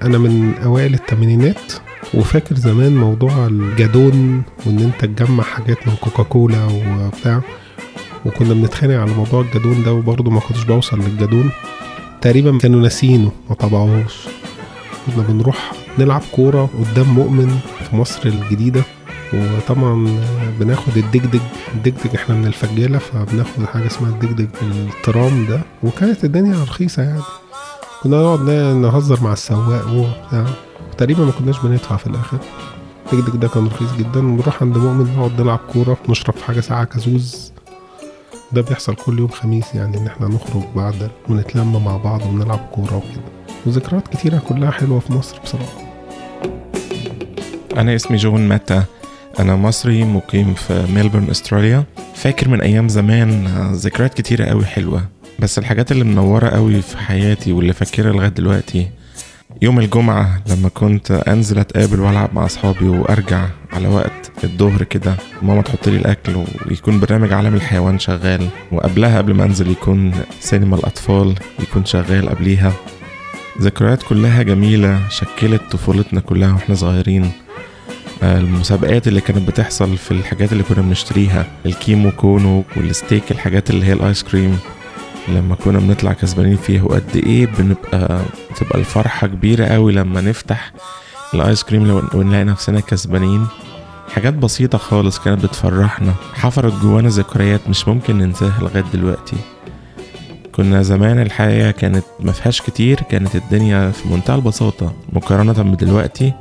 [0.05, 1.73] أنا من أوائل الثمانينات
[2.15, 7.41] وفاكر زمان موضوع الجادون وإن أنت تجمع حاجات من كوكاكولا وبتاع
[8.27, 11.51] وكنا بنتخانق على موضوع الجادون ده وبرضه ما كنتش بوصل للجادون.
[12.21, 14.15] تقريبا كانوا ناسينه ما طبعوهوش.
[15.07, 17.59] كنا بنروح نلعب كورة قدام مؤمن
[17.91, 18.83] في مصر الجديدة
[19.35, 20.19] وطبعا
[20.61, 21.41] بناخد الدجدج
[21.75, 27.21] الدجدج إحنا من الفجالة فبناخد حاجة اسمها الدجدج الترام ده وكانت الدنيا رخيصة يعني.
[28.05, 28.41] كنا نقعد
[28.77, 30.47] نهزر مع السواق وبتاع
[30.99, 32.39] تقريبا ما كناش بندفع في الآخر.
[33.13, 34.21] الدجدج ده كان رخيص جدا.
[34.21, 37.53] ونروح عند مؤمن نقعد نلعب كورة نشرب حاجة ساعة كازوز
[38.53, 42.97] ده بيحصل كل يوم خميس يعني إن إحنا نخرج بعد ونتلم مع بعض ونلعب كورة
[42.97, 43.23] وكده.
[43.67, 45.83] وذكريات كتيرة كلها حلوة في مصر بصراحة.
[47.77, 48.85] أنا اسمي جون ماتا.
[49.41, 51.85] أنا مصري مقيم في ميلبورن أستراليا.
[52.15, 55.05] فاكر من أيام زمان ذكريات كتيرة قوي حلوة.
[55.39, 58.89] بس الحاجات اللي منورة قوي في حياتي واللي فاكرها لغاية دلوقتي
[59.63, 65.63] يوم الجمعة لما كنت أنزل أتقابل وألعب مع أصحابي وأرجع على وقت الظهر كده ماما
[65.63, 71.35] تحط لي الأكل ويكون برنامج عالم الحيوان شغال وقبلها قبل ما أنزل يكون سينما الأطفال
[71.61, 72.73] يكون شغال قبليها.
[73.61, 77.31] ذكريات كلها جميلة شكلت طفولتنا كلها وإحنا صغيرين.
[78.23, 83.87] المسابقات اللي كانت بتحصل في الحاجات اللي كنا بنشتريها الكيمو كونو وال stick الحاجات اللي
[83.87, 84.59] هي الآيس كريم.
[85.29, 88.21] لما كنا بنطلع كسبانين فيها وقد إيه بنبقى
[88.57, 90.73] تبقى الفرحة كبيرة قوي لما نفتح
[91.35, 93.47] الآيس كريم ونلاقي نفسنا كسبانين.
[94.15, 96.15] حاجات بسيطة خالص كانت بتفرحنا.
[96.35, 99.37] حفرت جوانا ذكريات مش ممكن ننساها لغاية دلوقتي.
[100.53, 106.33] كنا زمان الحياة كانت مفيهاش كتير كانت الدنيا في منتهى البساطة مقارنة بدلوقتي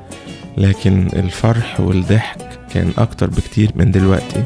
[0.57, 4.43] لكن الفرح والضحك كان أكتر بكتير من دلوقتي.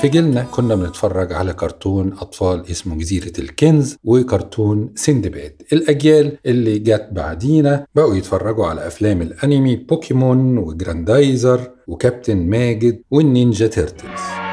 [0.00, 5.62] في جيلنا كنا بنتفرج على كرتون أطفال اسمه جزيرة الكنز وكرتون سندباد.
[5.72, 14.47] الأجيال اللي جت بعدينا بقوا يتفرجوا على أفلام الأنمي بوكيمون وجراندايزر وكابتن ماجد والنينجا تيرتلز.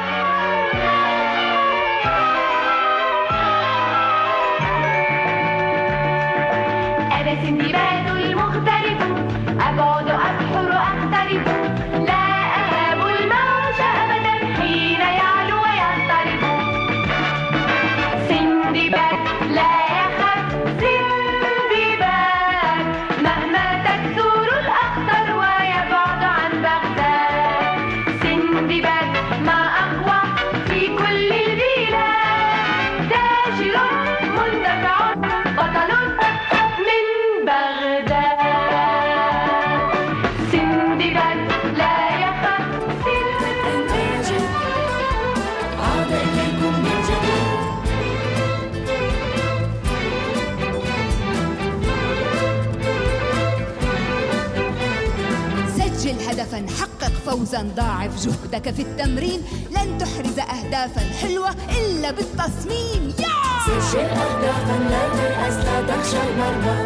[57.36, 59.42] فوزا ضاعف جهدك في التمرين.
[59.72, 63.14] لن تحرز أهدافا حلوة إلا بالتصميم.
[63.20, 63.36] يا!
[63.66, 66.78] سجل أهدافا لا تيأس لا تخشى المرمى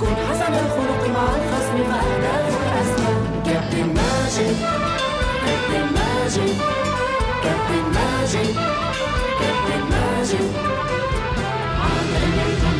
[0.00, 3.14] كن حسن الخلق مع الخصم فأهدافك أسمى
[3.46, 4.56] كابتن ماجد
[5.46, 6.56] كابتن ماجد
[7.42, 8.54] كابتن ماجد
[9.40, 10.50] كابتن ماجد
[11.80, 12.74] عاد إليكم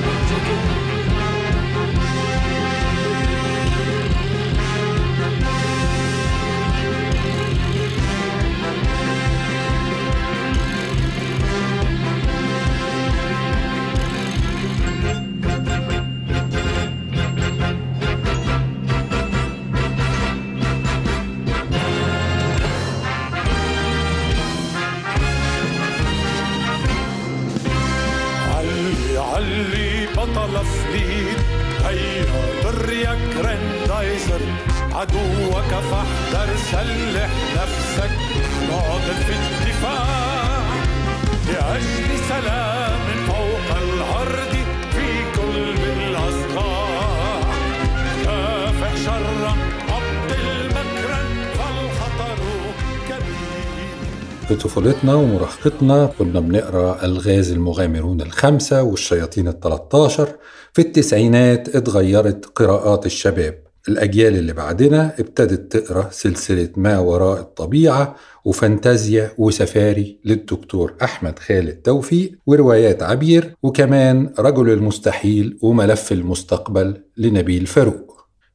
[30.60, 31.38] بطل فليت
[31.84, 32.24] هيا
[32.64, 34.40] ضر يا جراندايزر
[34.92, 38.10] عدوك فاحذر سلح نفسك.
[38.70, 40.60] ناضل في الدفاع.
[41.46, 44.49] لأجل سلام فوق الأرض
[54.50, 60.28] في طفولتنا ومراهقتنا كنا بنقرأ ألغاز المغامرون الخمسة والشياطين التلتاشر
[60.72, 63.58] في التسعينات اتغيرت قراءات الشباب.
[63.88, 72.32] الأجيال اللي بعدنا ابتدت تقرأ سلسلة ما وراء الطبيعة وفانتازيا وسفاري للدكتور أحمد خالد توفيق
[72.46, 78.09] وروايات عبير وكمان رجل المستحيل وملف المستقبل لنبيل فاروق.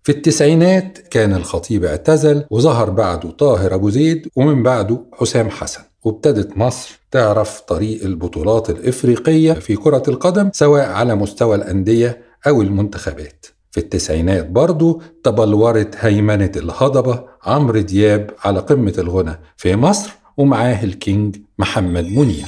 [0.05, 5.81] في التسعينات كان الخطيب اعتزل وظهر بعده طاهر أبو زيد ومن بعده حسام حسن.
[6.03, 13.45] وابتدت مصر تعرف طريق البطولات الإفريقية في كرة القدم سواء على مستوى الأندية أو المنتخبات.
[13.71, 21.35] في التسعينات برضو تبلورت هيمنة الهضبة عمرو دياب على قمة الغنى في مصر ومعاه الكينج
[21.59, 22.47] محمد منير.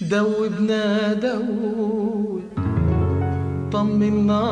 [0.00, 2.42] دوبنا دوب
[3.72, 4.46] طمنا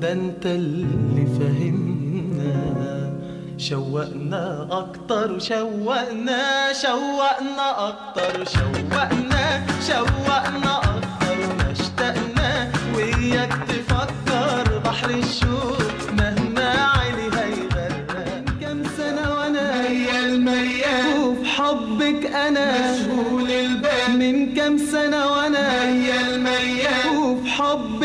[0.00, 3.12] ده انت اللي فهمنا.
[3.58, 11.07] شوقنا أكتر شوقنا شوقنا أكتر شوقنا شوقنا أكتر.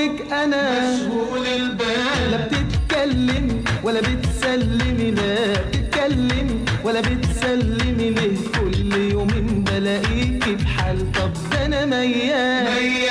[0.03, 0.95] حبك أنا.
[0.95, 2.31] مشغول البال.
[2.31, 8.09] لا بتتكلم ولا بتسلمي لا بتتكلم ولا بتسلمي.
[8.09, 13.02] ليه كل يومين بلاقيكي بحال؟ طب ده أنا ميال.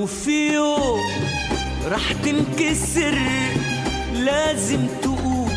[0.00, 1.00] ولو في يوم
[1.84, 3.18] راح تنكسر
[4.14, 5.50] لازم تقوم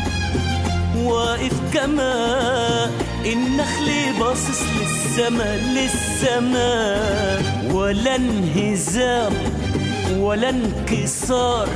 [0.96, 2.90] واقف كما
[3.24, 3.90] النخل
[4.20, 6.74] باصص للسما للسما.
[7.72, 9.32] ولا انهزام
[10.18, 11.68] ولا انكسار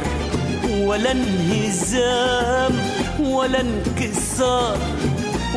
[0.80, 2.80] ولا انهزام
[3.20, 4.78] ولا انكسار.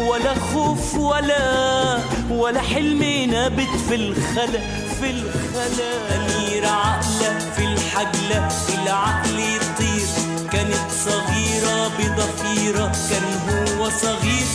[0.08, 1.98] ولا خوف ولا
[2.30, 4.81] ولا حلم نابت في الخلا.
[5.02, 8.48] في الخلا أميرة عقلة في الحجلة.
[8.84, 10.08] العقل يطير.
[10.52, 14.46] كانت صغيرة بضفيرة كان هو صغير.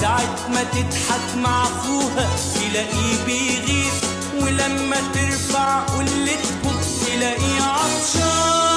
[0.00, 3.92] ساعة ما تضحك مع أخوها تلاقيه بيغير.
[4.40, 8.73] ولما ترفع قلتهم تلاقيه عطشان.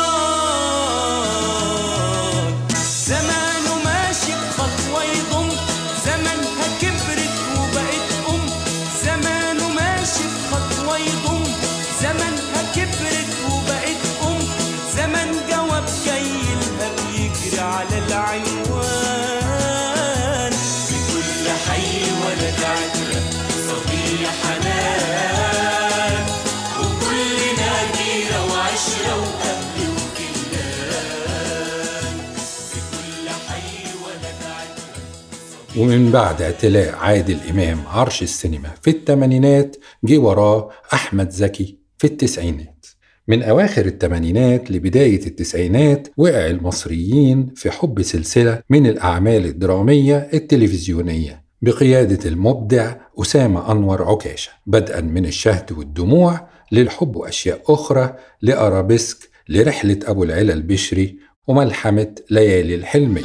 [35.79, 42.85] ومن بعد اعتلاء عادل إمام عرش السينما في الثمانينات جه وراه أحمد زكي في التسعينات.
[43.27, 52.29] من أواخر الثمانينات لبداية التسعينات وقع المصريين في حب سلسلة من الأعمال الدرامية التلفزيونية بقيادة
[52.29, 60.53] المبدع أسامة أنور عكاشة بدءا من الشهد والدموع للحب وأشياء أخرى لأرابيسك لرحلة أبو العلا
[60.53, 61.17] البشري
[61.47, 63.23] وملحمة ليالي الحلمية.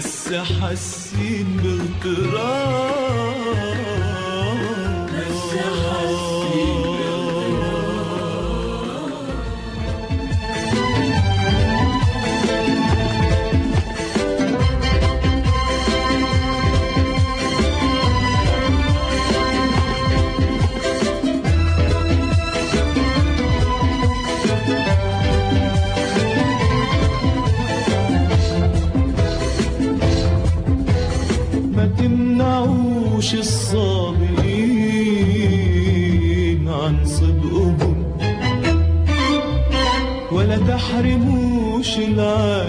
[0.00, 3.19] بس حاسين باغتراب
[42.00, 42.59] karşılar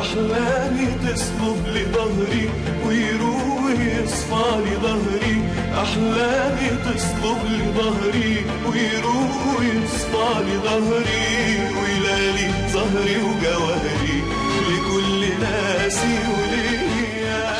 [0.00, 2.48] أحلامي تصلب لظهري
[2.86, 5.36] ويروح يصفى لي ظهري.
[5.74, 8.36] أحلامي تصلب لظهري
[8.66, 11.30] ويروح يصفى لي ظهري.
[11.80, 14.18] ويلالي ظهري وجوهري
[14.68, 17.54] لكل ناسي وليا.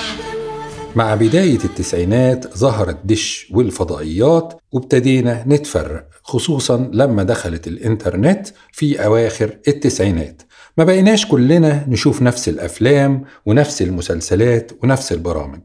[0.97, 10.43] مع بداية التسعينات ظهرت دش والفضائيات وابتدينا نتفرق خصوصا لما دخلت الإنترنت في أواخر التسعينات.
[10.81, 15.61] ما بقيناش كلنا نشوف نفس الأفلام ونفس المسلسلات ونفس البرامج.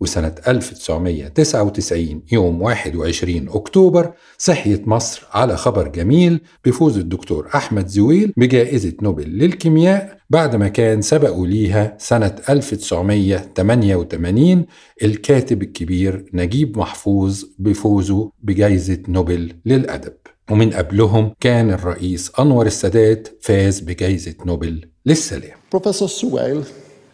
[0.00, 8.92] وسنة 1999 يوم 21 أكتوبر صحيت مصر على خبر جميل بفوز الدكتور أحمد زويل بجائزة
[9.02, 14.66] نوبل للكيمياء بعد ما كان سبقوا ليها سنة 1988
[15.02, 20.25] الكاتب الكبير نجيب محفوظ بفوزه بجائزة نوبل للأدب.
[20.51, 26.65] ومن قبلهم كان الرئيس أنور السادات فاز بجائزة نوبل للسلام Professor Suwail,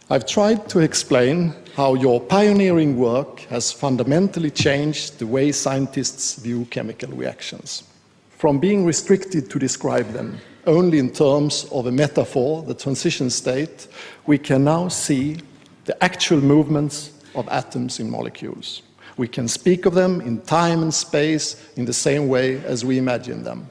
[0.09, 6.65] I've tried to explain how your pioneering work has fundamentally changed the way scientists view
[6.71, 7.83] chemical reactions.
[8.29, 13.87] From being restricted to describe them only in terms of a metaphor, the transition state,
[14.25, 15.37] we can now see
[15.85, 18.81] the actual movements of atoms in molecules.
[19.16, 22.98] We can speak of them in time and space in the same way as we
[22.98, 23.68] imagine them.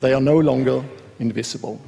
[0.00, 0.84] They are no longer
[1.18, 1.80] invisible.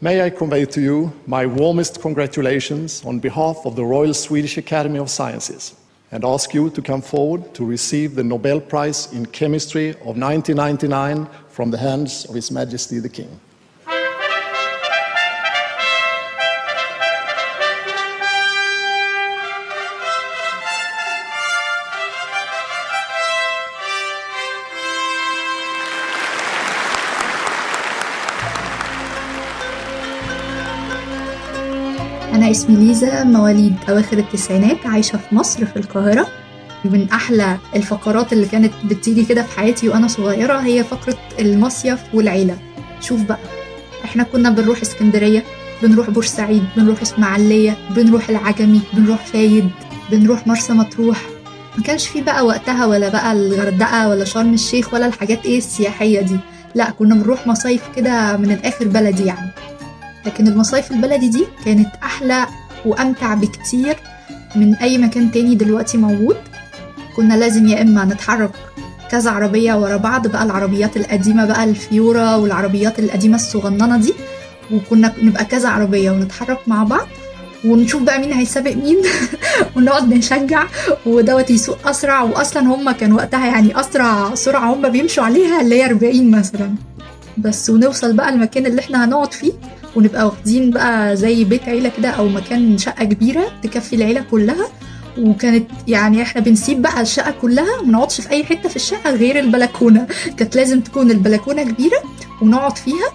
[0.00, 4.98] May I convey to you my warmest congratulations on behalf of the Royal Swedish Academy
[4.98, 5.74] of Sciences
[6.12, 11.26] and ask you to come forward to receive the Nobel Prize in Chemistry of 1999
[11.48, 13.40] from the hands of His Majesty the King.
[32.46, 36.26] أنا اسمي ليزا مواليد أواخر التسعينات عايشة في مصر في القاهرة.
[36.84, 42.56] من أحلى الفقرات اللي كانت بتيجي كده في حياتي وأنا صغيرة هي فقرة المصيف والعيلة.
[43.00, 43.38] شوف بقى
[44.04, 45.42] إحنا كنا بنروح اسكندرية
[45.82, 49.70] بنروح بورسعيد بنروح إسماعيلية بنروح العجمي بنروح فايد
[50.10, 51.22] بنروح مرسى مطروح.
[51.76, 56.20] ما كانش في بقى وقتها ولا بقى الغردقة ولا شرم الشيخ ولا الحاجات إيه السياحية
[56.20, 56.36] دي.
[56.74, 59.50] لا كنا بنروح مصايف كده من الآخر بلدي يعني.
[60.26, 62.46] لكن المصايف البلدي دي كانت أحلى
[62.84, 63.96] وأمتع بكتير
[64.56, 66.36] من أي مكان تاني دلوقتي موجود.
[67.16, 68.50] كنا لازم يا إما نتحرك
[69.10, 74.14] كذا عربية ورا بعض بقى العربيات القديمة بقى الفيورا والعربيات القديمة الصغننة دي
[74.72, 77.06] وكنا نبقى كذا عربية ونتحرك مع بعض
[77.64, 78.96] ونشوف بقى مين هيسابق مين
[79.76, 80.66] ونقعد نشجع
[81.06, 85.86] ودوت يسوق أسرع واصلا هم كان وقتها يعني أسرع سرعة هم بيمشوا عليها اللي هي
[85.86, 86.74] 40 مثلا.
[87.38, 89.52] بس ونوصل بقى المكان اللي إحنا هنقعد فيه
[89.96, 94.68] ونبقى واخدين بقى زي بيت عيلة كده أو مكان شقة كبيرة تكفي العيلة كلها.
[95.18, 99.38] وكانت يعني إحنا بنسيب بقى الشقة كلها ما نقعدش في أي حتة في الشقة غير
[99.38, 100.06] البلكونة.
[100.36, 102.02] كانت لازم تكون البلكونة كبيرة
[102.42, 103.08] ونقعد فيها.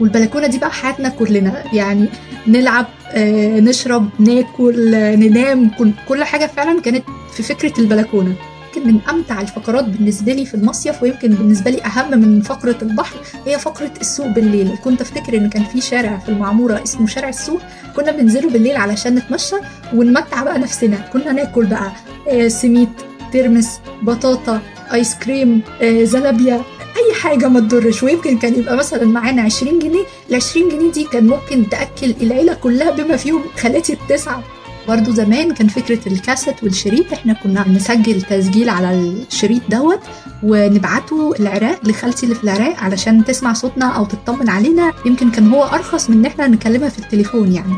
[0.00, 1.64] والبلكونة دي بقى حياتنا كلنا.
[1.74, 2.08] يعني
[2.46, 8.34] نلعب آه، نشرب ناكل آه، ننام كل- كل حاجة فعلا كانت في فكرة البلكونة.
[8.76, 13.16] يمكن من أمتع الفقرات بالنسبة لي في المصيف ويمكن بالنسبة لي أهم من فقرة البحر
[13.46, 14.76] هي فقرة السوق بالليل.
[14.84, 17.60] كنت أفتكر إن كان في شارع في المعمورة اسمه شارع السوق.
[17.96, 19.56] كنا بننزله بالليل علشان نتمشى
[19.94, 20.96] ونمتع بقى نفسنا.
[21.12, 21.92] كنا ناكل بقى
[22.28, 22.88] آه، سميت
[23.32, 24.60] ترمس بطاطا
[24.92, 26.54] آيس كريم آه، زلابيا
[26.96, 28.02] أي حاجة ما تضرش.
[28.02, 30.04] ويمكن كان يبقى مثلا معانا 20 جنيه.
[30.30, 34.42] ال 20 جنيه دي كان ممكن تأكل العيلة كلها بما فيهم خالاتي التسعة.
[34.88, 40.00] برضو زمان كان فكرة الكاسيت والشريط إحنا كنا نسجل تسجيل على الشريط دوت
[40.42, 44.92] ونبعته العراق لخالتي اللي في العراق علشان تسمع صوتنا أو تطمن علينا.
[45.06, 47.76] يمكن كان هو أرخص من إن إحنا نكلمها في التليفون يعني.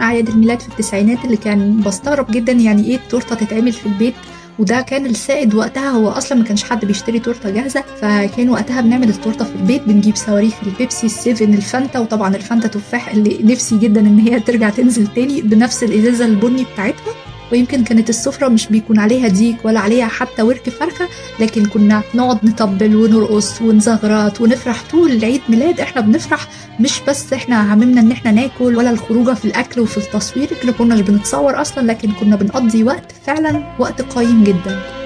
[0.00, 4.14] أعياد الميلاد في التسعينات اللي كان بستغرب جدا يعني إيه التورتة تتعمل في البيت
[4.58, 9.08] وده كان السائد وقتها هو أصلا ما كانش حد بيشتري تورتة جاهزة فكان وقتها بنعمل
[9.08, 14.18] التورتة في البيت بنجيب صواريخ البيبسي السيفن الفانتا وطبعا الفانتا تفاح اللي نفسي جدا إن
[14.18, 17.12] هي ترجع تنزل تاني بنفس الإزازة البني بتاعتها.
[17.52, 21.08] ويمكن كانت السفرة مش بيكون عليها ديك ولا عليها حتى ورك فرخة
[21.40, 26.48] لكن كنا نقعد نطبل ونرقص ونزغرط ونفرح طول العيد ميلاد إحنا بنفرح
[26.80, 31.00] مش بس إحنا هممنا إن إحنا ناكل ولا الخروجة في الأكل وفي التصوير إحنا كناش
[31.00, 35.03] بنتصور أصلا لكن كنا بنقضي وقت فعلا وقت قيم جدا.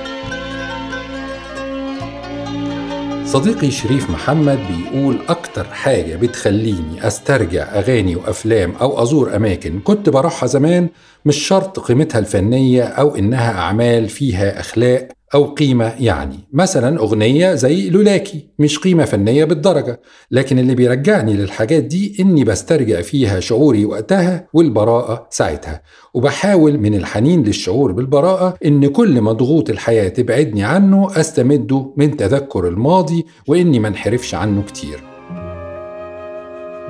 [3.29, 10.47] صديقي شريف محمد بيقول أكتر حاجة بتخليني أسترجع أغاني وأفلام أو أزور أماكن كنت بروحها
[10.47, 10.89] زمان
[11.25, 15.09] مش شرط قيمتها الفنية أو إنها أعمال فيها أخلاق.
[15.35, 16.39] أو قيمة يعني.
[16.53, 20.01] مثلا أغنية زي لولاكي مش قيمة فنية بالدرجة.
[20.31, 25.83] لكن اللي بيرجعني للحاجات دي إني بسترجع فيها شعوري وقتها والبراءة ساعتها.
[26.15, 32.69] وبحاول من الحنين للشعور بالبراءة إن كل ما ضغوط الحياة تبعدني عنه أستمده من تذكر
[32.69, 35.03] الماضي وإني ما انحرفش عنه كتير.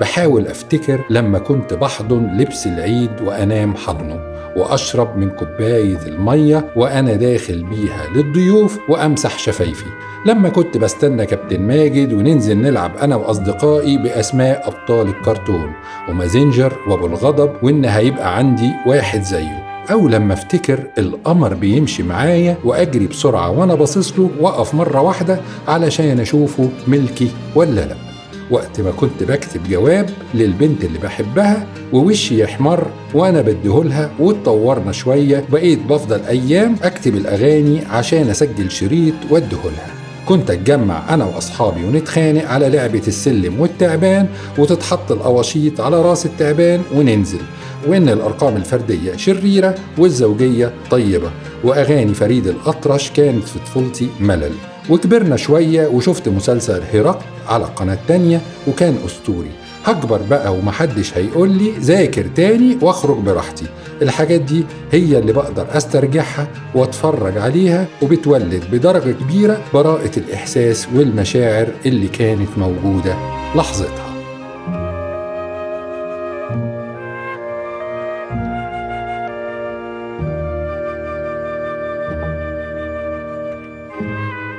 [0.00, 4.37] بحاول أفتكر لما كنت بحضن لبس العيد وأنام حضنه.
[4.58, 9.84] وأشرب من كوباية المية وأنا داخل بيها للضيوف وأمسح شفايفي.
[10.26, 15.72] لما كنت بستنى كابتن ماجد وننزل نلعب أنا وأصدقائي بأسماء أبطال الكرتون
[16.08, 19.64] ومازنجر وأبو الغضب وإن هيبقى عندي واحد زيه.
[19.92, 26.20] أو لما أفتكر القمر بيمشي معايا وأجري بسرعة وأنا باصص له وأقف مرة واحدة علشان
[26.20, 28.07] أشوفه ملكي ولا لأ.
[28.50, 35.78] وقت ما كنت بكتب جواب للبنت اللي بحبها ووشي يحمر وأنا بديهولها واتطورنا شوية بقيت
[35.78, 39.90] بفضل أيام أكتب الأغاني عشان أسجل شريط وأديهولها.
[40.26, 44.28] كنت أتجمع أنا وأصحابي ونتخانق على لعبة السلم والتعبان
[44.58, 47.40] وتتحط القواشيط على رأس التعبان وننزل.
[47.86, 51.30] وإن الأرقام الفردية شريرة والزوجية طيبة.
[51.64, 54.52] وأغاني فريد الأطرش كانت في طفولتي ملل.
[54.90, 59.50] وكبرنا شوية وشفت مسلسل هرقل على قناة تانية وكان أسطوري.
[59.84, 63.66] هكبر بقى ومحدش هيقول لي ذاكر تاني وأخرج براحتي.
[64.02, 72.08] الحاجات دي هي اللي بقدر أسترجعها وأتفرج عليها وبتولد بدرجة كبيرة براءة الإحساس والمشاعر اللي
[72.08, 73.16] كانت موجودة.
[73.56, 74.07] لحظتها.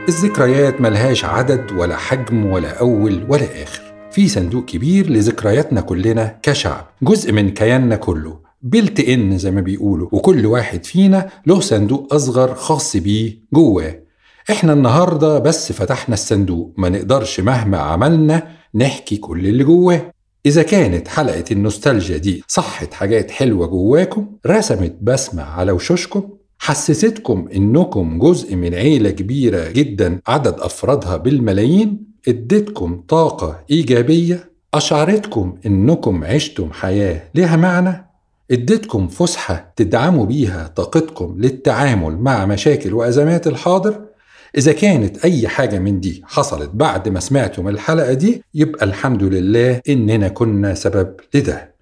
[0.10, 3.82] الذكريات ملهاش عدد ولا حجم ولا أول ولا آخر.
[4.12, 10.10] في صندوق كبير لذكرياتنا كلنا كشعب جزء من كياننا كله بلت إن زي ما بيقولوا
[10.12, 14.00] وكل واحد فينا له صندوق أصغر خاص بيه جواه.
[14.50, 20.12] إحنا النهاردة بس فتحنا الصندوق ما نقدرش مهما عملنا نحكي كل اللي جواه.
[20.46, 26.30] إذا كانت حلقة النوستالجيا دي صحت حاجات حلوة جواكم رسمت بسمة على وشوشكم
[26.60, 36.24] حسستكم إنكم جزء من عيلة كبيرة جدا عدد أفرادها بالملايين؟ ادتكم طاقة إيجابية؟ أشعرتكم إنكم
[36.24, 38.06] عشتم حياة لها معنى؟
[38.52, 44.02] ادتكم فسحة تدعموا بيها طاقتكم للتعامل مع مشاكل وأزمات الحاضر؟
[44.58, 49.82] إذا كانت أي حاجة من دي حصلت بعد ما سمعتم الحلقة دي يبقى الحمد لله
[49.90, 51.76] إننا كنا سبب لده.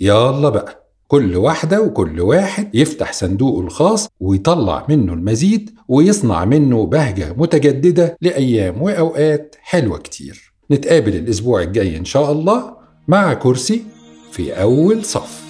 [0.00, 0.81] يلا بقى.
[1.12, 8.82] كل واحدة وكل واحد يفتح صندوقه الخاص ويطلع منه المزيد ويصنع منه بهجة متجددة لأيام
[8.82, 10.52] وأوقات حلوة كتير.
[10.70, 12.76] نتقابل الأسبوع الجاي إن شاء الله
[13.08, 13.82] مع كرسي
[14.30, 15.41] في أول صف.